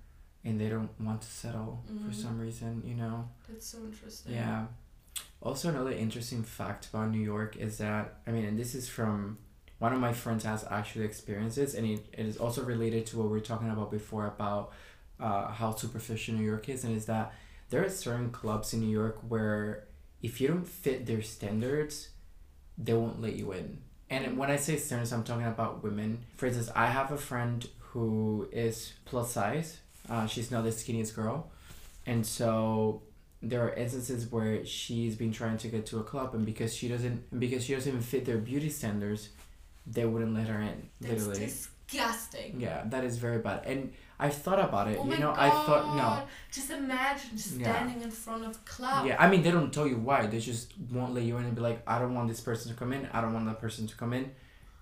[0.46, 2.16] and they don't want to settle for Mhm.
[2.16, 2.82] some reason.
[2.86, 3.30] You know.
[3.50, 4.34] That's so interesting.
[4.34, 4.66] Yeah.
[5.42, 9.38] Also, another interesting fact about New York is that I mean, and this is from
[9.80, 13.18] one of my friends has actually experienced this, and it, it is also related to
[13.18, 14.72] what we were talking about before about
[15.20, 17.34] uh, how superficial New York is, and is that
[17.70, 19.86] there are certain clubs in New York where
[20.22, 22.10] if you don't fit their standards,
[22.78, 23.80] they won't let you in.
[24.10, 26.20] And when I say standards, I'm talking about women.
[26.38, 29.80] For instance, I have a friend who is plus size.
[30.10, 31.52] Uh, she's not the skinniest girl,
[32.06, 33.02] and so
[33.50, 36.88] there are instances where she's been trying to get to a club, and because she
[36.88, 39.30] doesn't, because she doesn't even fit their beauty standards,
[39.86, 40.90] they wouldn't let her in.
[41.02, 41.52] That's literally.
[41.90, 42.60] disgusting.
[42.60, 43.66] Yeah, that is very bad.
[43.66, 44.98] And I thought about it.
[45.00, 45.40] Oh you my know, god.
[45.40, 46.28] I thought no.
[46.52, 47.74] Just imagine Yeah.
[47.74, 49.06] standing in front of a club.
[49.06, 50.26] Yeah, I mean they don't tell you why.
[50.28, 52.78] They just won't let you in and be like, I don't want this person to
[52.78, 53.08] come in.
[53.12, 54.32] I don't want that person to come in.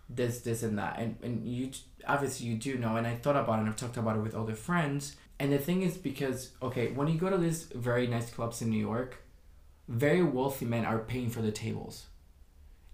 [0.09, 1.72] This, this, and that, and and you
[2.05, 2.97] obviously you do know.
[2.97, 3.62] And I thought about it.
[3.62, 5.16] and I've talked about it with other friends.
[5.42, 8.70] And the thing is because okay, when you go to these very nice clubs in
[8.70, 9.24] New York,
[9.88, 12.06] very wealthy men are paying for the tables.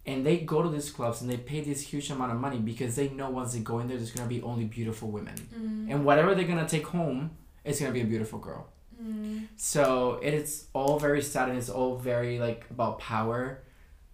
[0.06, 2.95] And they go to these clubs and they pay this huge amount of money because
[2.95, 5.36] they know once they go in there, there's gonna be only beautiful women.
[5.54, 5.91] Mm.
[5.91, 7.32] And whatever they're gonna take home,
[7.66, 8.70] it's gonna be a beautiful girl.
[9.04, 9.48] Mm.
[9.58, 13.62] So it is all very sad and it's all very like about power.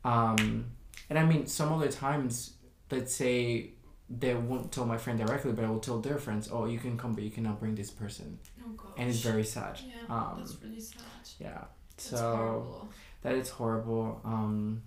[0.04, 0.72] Um,
[1.08, 2.56] and I mean, some other times,
[2.90, 3.74] let's say
[4.10, 6.98] they won't tell my friend directly, but I will tell their friends, oh, you can
[6.98, 8.38] come, but you cannot bring this person.
[8.64, 8.92] Oh god.
[8.98, 9.80] And it's very sad.
[9.86, 11.02] Yeah, um, that's really sad.
[11.40, 11.64] Yeah.
[11.96, 12.90] That's So horrible.
[13.22, 14.22] that is horrible.
[14.26, 14.82] Um,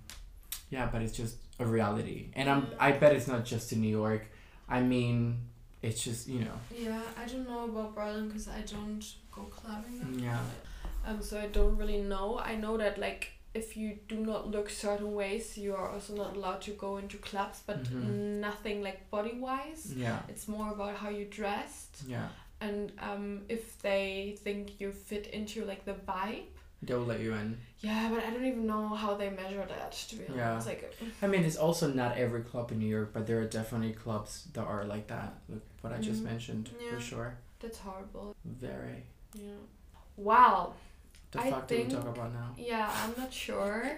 [0.71, 2.29] yeah, but it's just a reality.
[2.35, 4.27] And I'm, I bet it's not just in New York.
[4.69, 5.39] I mean,
[5.83, 10.21] it's just, you know, Yeah, I don't know about Berlin because I don't go clubbing.
[10.23, 10.39] Yeah.
[11.07, 12.41] Um, so I don't really know.
[12.45, 16.31] I know that like if you do not look certain ways, you are also not
[16.37, 17.59] allowed to go into clubs.
[17.67, 18.41] But Mhm.
[18.49, 19.83] nothing like body wise.
[20.05, 22.29] yeah, It's more about how you dressed yeah.
[22.61, 23.25] and um,
[23.57, 26.49] if they think you fit into like the vibe.
[26.87, 27.57] They will let you in.
[27.81, 29.93] Yeah, but I don't even know how they measure that.
[30.11, 30.53] To be Yeah.
[30.53, 30.83] honest, like
[31.25, 34.33] I mean, it's also not every club in New York, but there are definitely clubs
[34.55, 35.31] that are like that.
[35.49, 36.31] Like what I just Mhm.
[36.33, 36.91] mentioned, Yeah.
[36.95, 37.31] for sure.
[37.63, 38.29] that's horrible.
[38.45, 38.99] Very.
[39.35, 39.61] Yeah.
[40.17, 40.75] Wow.
[41.37, 42.51] The I do we talk think- about now?
[42.57, 43.91] Yeah, I'm not sure.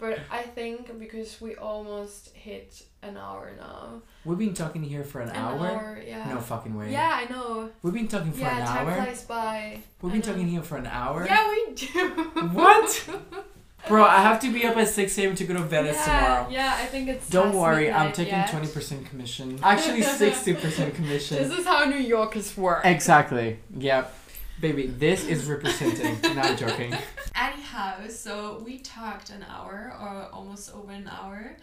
[0.00, 4.02] But I think because we almost hit an hour now.
[4.24, 5.66] We've been talking here for an, An hour?
[5.66, 6.28] hour, yeah.
[6.32, 6.92] No fucking way.
[6.92, 7.70] Yeah, I know.
[7.82, 8.94] We've been talking for yeah, an time hour.
[8.94, 9.80] flies by.
[10.00, 11.26] We've I been talking here for an hour.
[11.26, 12.08] Yeah, we do.
[12.52, 13.08] What?
[13.88, 15.34] Bro, I have to be up at six a.m.
[15.34, 16.48] to go to Venice yeah, tomorrow.
[16.50, 17.28] Yeah, I think it's.
[17.30, 18.50] Don't worry, I'm taking yet.
[18.50, 19.58] twenty percent commission.
[19.62, 21.38] Actually, sixty percent commission.
[21.48, 22.84] This is how New Yorkers work.
[22.84, 23.58] Exactly.
[23.76, 24.14] Yep.
[24.60, 26.18] Baby, this is representing.
[26.34, 26.94] Not joking.
[27.34, 31.56] Anyhow, so we talked an hour or almost over an hour.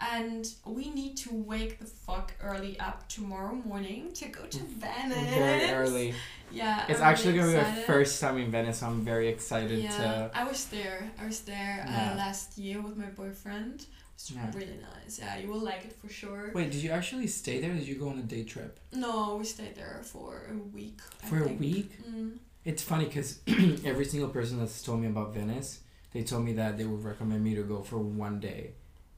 [0.00, 5.34] and we need to wake the fuck early up tomorrow morning to go to Venice.
[5.34, 6.14] Very early.
[6.50, 6.84] Yeah.
[6.88, 9.78] It's I'm actually really gonna be my first time in Venice, so I'm very excited
[9.82, 10.30] Yeah, to.
[10.34, 11.10] I was there.
[11.20, 12.12] I was there Yeah.
[12.12, 13.86] uh, last year with my boyfriend.
[14.14, 14.50] It's Yeah.
[14.54, 15.18] really nice.
[15.18, 16.50] Yeah, you will like it for sure.
[16.54, 17.70] Wait, did you actually stay there?
[17.70, 20.98] Or did you go on a day trip No, we stayed there for a week.
[21.22, 21.60] I for a think.
[21.60, 21.90] week?
[22.08, 22.38] Mm.
[22.64, 23.38] It's funny because
[23.84, 25.80] every single person that's told me about Venice,
[26.12, 28.72] they told me that they would recommend me to go for one day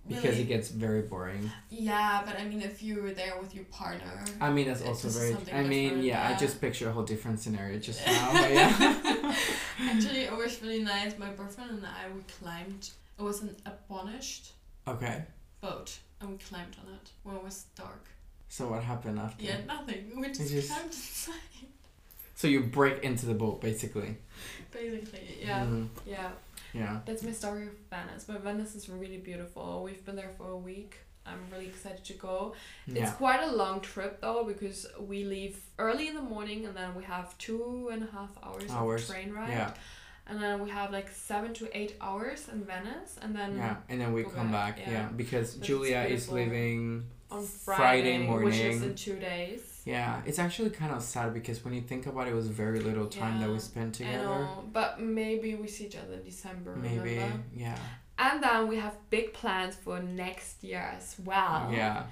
[0.08, 0.40] because Really?
[0.42, 1.50] it gets very boring.
[1.70, 4.24] Yeah, but I mean, if you were there with your partner.
[4.40, 5.36] I mean, that's also very.
[5.52, 8.32] I mean, different, yeah, I just picture a whole different scenario just now.
[8.32, 9.34] Yeah.
[9.82, 11.16] Actually, it was really nice.
[11.18, 12.90] My boyfriend and I, we climbed.
[13.18, 14.52] It was an abonished
[14.88, 15.24] okay.
[15.60, 18.06] boat, and we climbed on it when it was dark.
[18.48, 19.44] So what happened after?
[19.44, 20.10] Yeah, nothing.
[20.16, 21.34] We just, just- climbed inside.
[22.34, 24.16] So you break into the boat basically.
[24.72, 25.88] Basically, yeah, Mhm.
[26.06, 26.30] yeah.
[26.72, 27.00] Yeah.
[27.04, 28.24] That's my story of Venice.
[28.24, 29.82] But Venice is really beautiful.
[29.82, 30.96] We've been there for a week.
[31.26, 32.54] I'm really excited to go.
[32.86, 33.10] It's Yeah.
[33.12, 37.04] quite a long trip though because we leave early in the morning and then we
[37.04, 39.50] have two and a half hours, Hours, of train ride.
[39.50, 39.74] Yeah.
[40.26, 43.76] And then we have like seven to eight hours in Venice and then Yeah.
[43.88, 44.86] And then we come back, back.
[44.86, 44.92] yeah.
[44.92, 45.08] Yeah.
[45.08, 47.06] Because But Julia is leaving.
[47.30, 49.69] on Friday Friday, which is in two days.
[49.84, 50.20] Yeah.
[50.26, 53.06] It's actually kind of sad because when you think about it, it was very little
[53.06, 54.24] time that we Yeah, spent I together.
[54.24, 56.76] know, but maybe we see each other in December.
[56.76, 57.14] Maybe.
[57.14, 57.42] remember?
[57.54, 57.78] Yeah.
[58.18, 61.70] And then we have big plans for next year as well.
[61.72, 62.04] Yeah.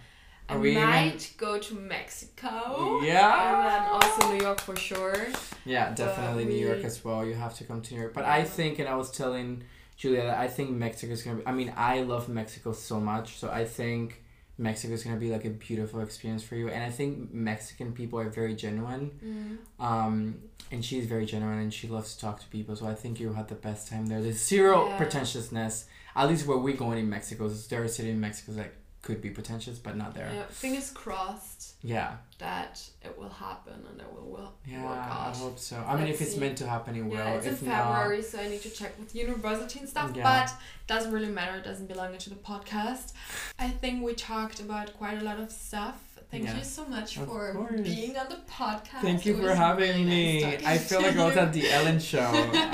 [0.49, 3.01] I Are we might go to Mexico.
[3.03, 3.55] Yeah.
[3.55, 5.27] And then also New York for sure.
[5.67, 7.25] Yeah, definitely New York as well.
[7.27, 8.15] You have to come to New York.
[8.15, 8.33] But Yeah.
[8.33, 9.63] I think, and I was telling
[9.99, 11.47] Julia that I think Mexico is gonna be.
[11.47, 14.23] I mean, I love Mexico so much, so I think
[14.59, 16.69] Mexico is gonna be like a beautiful experience for you.
[16.69, 19.13] And I think Mexican people are very genuine.
[19.25, 19.85] Mm.
[19.85, 20.35] Um,
[20.71, 22.75] and she's very genuine and she loves to talk to people.
[22.77, 24.21] So I think you'll have the best time there.
[24.21, 24.97] There's zero Yeah.
[24.99, 25.87] pretentiousness.
[26.17, 28.73] At least where we're going in Mexico, there are cities in Mexico that
[29.03, 30.31] could be pretentious, but not there.
[30.35, 32.17] Yeah, fingers crossed Yeah.
[32.39, 35.77] that it will happen and it will, will Yeah, work I hope so.
[35.87, 36.41] I mean, Let's if it's see.
[36.41, 37.13] meant to happen, it will.
[37.15, 40.11] Yeah, it's in if not, February, so I need to check with university and stuff.
[40.15, 40.25] Yeah.
[40.25, 40.53] But
[40.87, 41.57] doesn't really matter.
[41.59, 43.13] It doesn't belong into the podcast.
[43.59, 46.03] I think we talked about quite a lot of stuff.
[46.31, 46.59] Thank Yeah.
[46.59, 47.81] you so much Of for course.
[47.81, 49.01] being on the podcast.
[49.01, 50.43] Thank you for having really me.
[50.43, 52.31] nice I feel like I was at the Ellen show.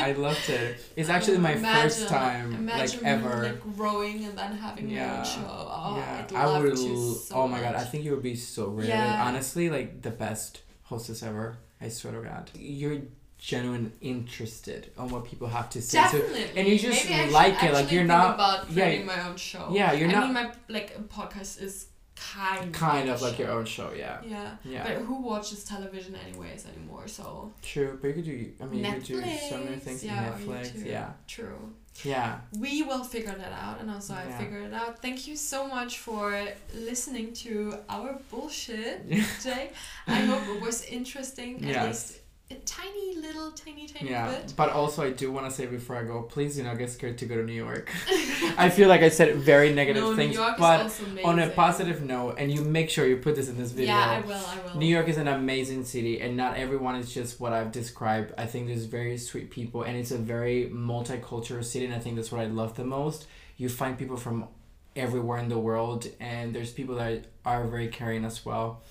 [0.09, 0.81] I loved it.
[0.97, 3.43] It's actually my first Imagine- time, imagine like ever.
[3.45, 5.19] Like growing and then having your Yeah.
[5.19, 5.47] own show.
[5.47, 6.77] Oh, yeah, I'd I would.
[6.77, 8.89] so oh my god, I think you would be so great.
[8.89, 9.25] Yeah.
[9.25, 11.57] Honestly, like the best hostess ever.
[11.81, 13.03] I swear to God, you're
[13.39, 16.03] genuine interested on what people have to say.
[16.11, 16.19] So
[16.57, 19.37] and you just Maybe I like it, like, you're not- about yeah, creating my own
[19.37, 19.69] show.
[19.71, 21.87] yeah, you're I not mean, my like podcast is
[22.17, 23.43] kind kind of of like show.
[23.43, 23.93] your own show.
[23.97, 24.51] Yeah, Yeah.
[24.65, 24.85] yeah.
[24.85, 27.09] But who watches television anyways anymore?
[27.09, 28.53] So True, but you could do.
[28.62, 30.05] I mean, you could do so many things.
[30.05, 30.85] yeah, Netflix.
[30.87, 31.73] Yeah, true.
[32.05, 32.39] yeah.
[32.59, 34.39] We will figure that out, and also I Yeah.
[34.39, 35.01] figured it out.
[35.03, 39.09] Thank you so much for listening to our bullshit
[39.43, 39.71] today.
[40.07, 41.57] I hope it was interesting.
[41.57, 41.87] At Yes.
[41.87, 42.21] least
[42.55, 44.55] a tiny little, tiny, tiny Yeah, bit.
[44.57, 47.19] but also I do want to say before I go, please do not get scared
[47.19, 47.91] to go to New York.
[48.57, 52.53] I feel like I said very negative no, things, but on a positive note, and
[52.53, 53.95] you make sure you put this in this video.
[53.95, 54.35] Yeah, I will.
[54.35, 54.79] I will.
[54.79, 58.33] New York is an amazing city, and not everyone is just what I've described.
[58.39, 62.17] I think there's very sweet people, and it's a very multicultural city, and I think
[62.17, 63.27] that's what I love the most.
[63.57, 64.49] You find people from
[64.97, 68.83] everywhere in the world, and there's people that are very caring as well.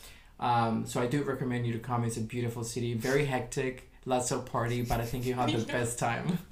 [0.43, 2.03] Um, so I do recommend you to come.
[2.03, 5.65] It's a beautiful city, very hectic, lots of party, but I think you have the
[5.77, 6.39] best time.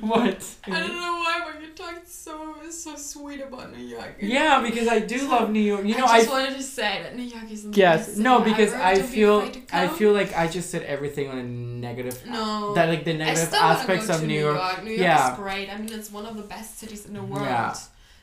[0.00, 0.44] what?
[0.66, 4.16] I don't know why, but you talked so so sweet about New York.
[4.20, 5.84] Yeah, because I do love New York.
[5.84, 8.72] You know, I I just wanted to say that New York is Yes, no, because
[8.72, 8.82] ever.
[8.82, 12.22] I Don't feel to I feel like I just said everything on a negative.
[12.26, 12.74] no.
[12.74, 14.82] That like the I negative aspects of New York.
[14.84, 15.32] New York Yeah.
[15.32, 15.70] is great.
[15.72, 17.46] I mean, it's one of the best cities in the world.
[17.46, 17.74] Yeah.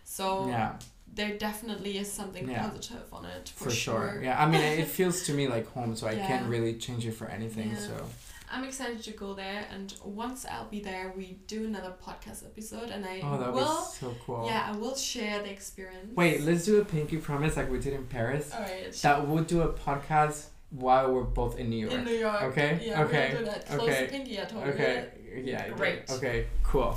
[0.06, 0.74] So Yeah,
[1.16, 2.68] there definitely is something Yeah.
[2.68, 4.10] positive on it for, for, sure.
[4.12, 4.24] sure.
[4.24, 6.28] Yeah, I mean it feels to me like home, so I Yeah.
[6.28, 7.70] can't really change it for anything.
[7.72, 7.88] Yeah.
[7.88, 8.10] So
[8.52, 12.90] I'm excited to go there, and once I'll be there, we do another podcast episode,
[12.92, 13.80] and I oh, that will.
[13.80, 14.46] be so cool.
[14.46, 16.16] Yeah, I will share the experience.
[16.16, 18.54] Wait, let's do a pinky promise like we did in Paris.
[18.54, 18.94] Alright.
[19.02, 21.94] That we'll do a podcast while we're both in New York.
[21.94, 22.42] In New York.
[22.44, 23.66] Okay, Yeah, okay, we'll do that.
[23.68, 25.08] Close okay, pinky, I told Okay.
[25.44, 25.70] Yeah.
[25.70, 26.12] Great.
[26.12, 26.48] Okay.
[26.64, 26.96] Cool.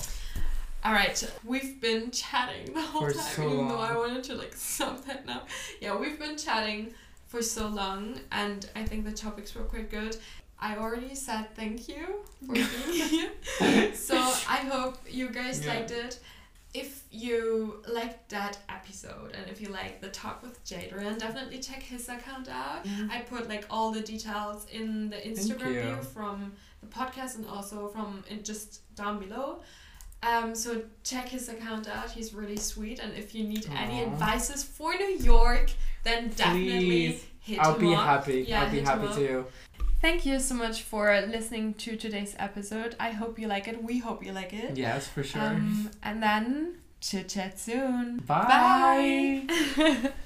[0.87, 3.91] All right, we've been chatting the whole For time, so even though long.
[3.91, 5.43] I wanted to like stop that now.
[5.81, 6.95] Yeah, we've been chatting
[7.27, 10.17] for so long, and I think the topics were quite good.
[10.61, 13.09] I already said thank you for being
[13.59, 15.75] here, so I hope you guys Yeah.
[15.75, 16.21] liked it.
[16.73, 21.83] If you liked that episode and if you like the talk with Yadrian, definitely check
[21.83, 22.85] his account out.
[22.85, 23.11] Mm-hmm.
[23.11, 27.89] I put like all the details in the Instagram view from the podcast and also
[27.89, 29.63] from in just down below.
[30.27, 32.11] Um, so check his account out.
[32.11, 32.99] He's really sweet.
[32.99, 35.71] And if you need any advices for New York,
[36.05, 37.27] then definitely Please.
[37.41, 38.05] hit I'll him be up.
[38.05, 38.45] happy.
[38.49, 39.45] Yeah, I'll be happy to.
[40.01, 42.97] Thank you so much for listening to today's episode.
[43.01, 43.83] I hope you like it.
[43.83, 44.77] We hope you like it.
[44.77, 45.43] Yes, for sure.
[45.43, 48.19] Um, and then chit chat soon.
[48.19, 49.45] Bye.
[49.77, 50.13] Bye.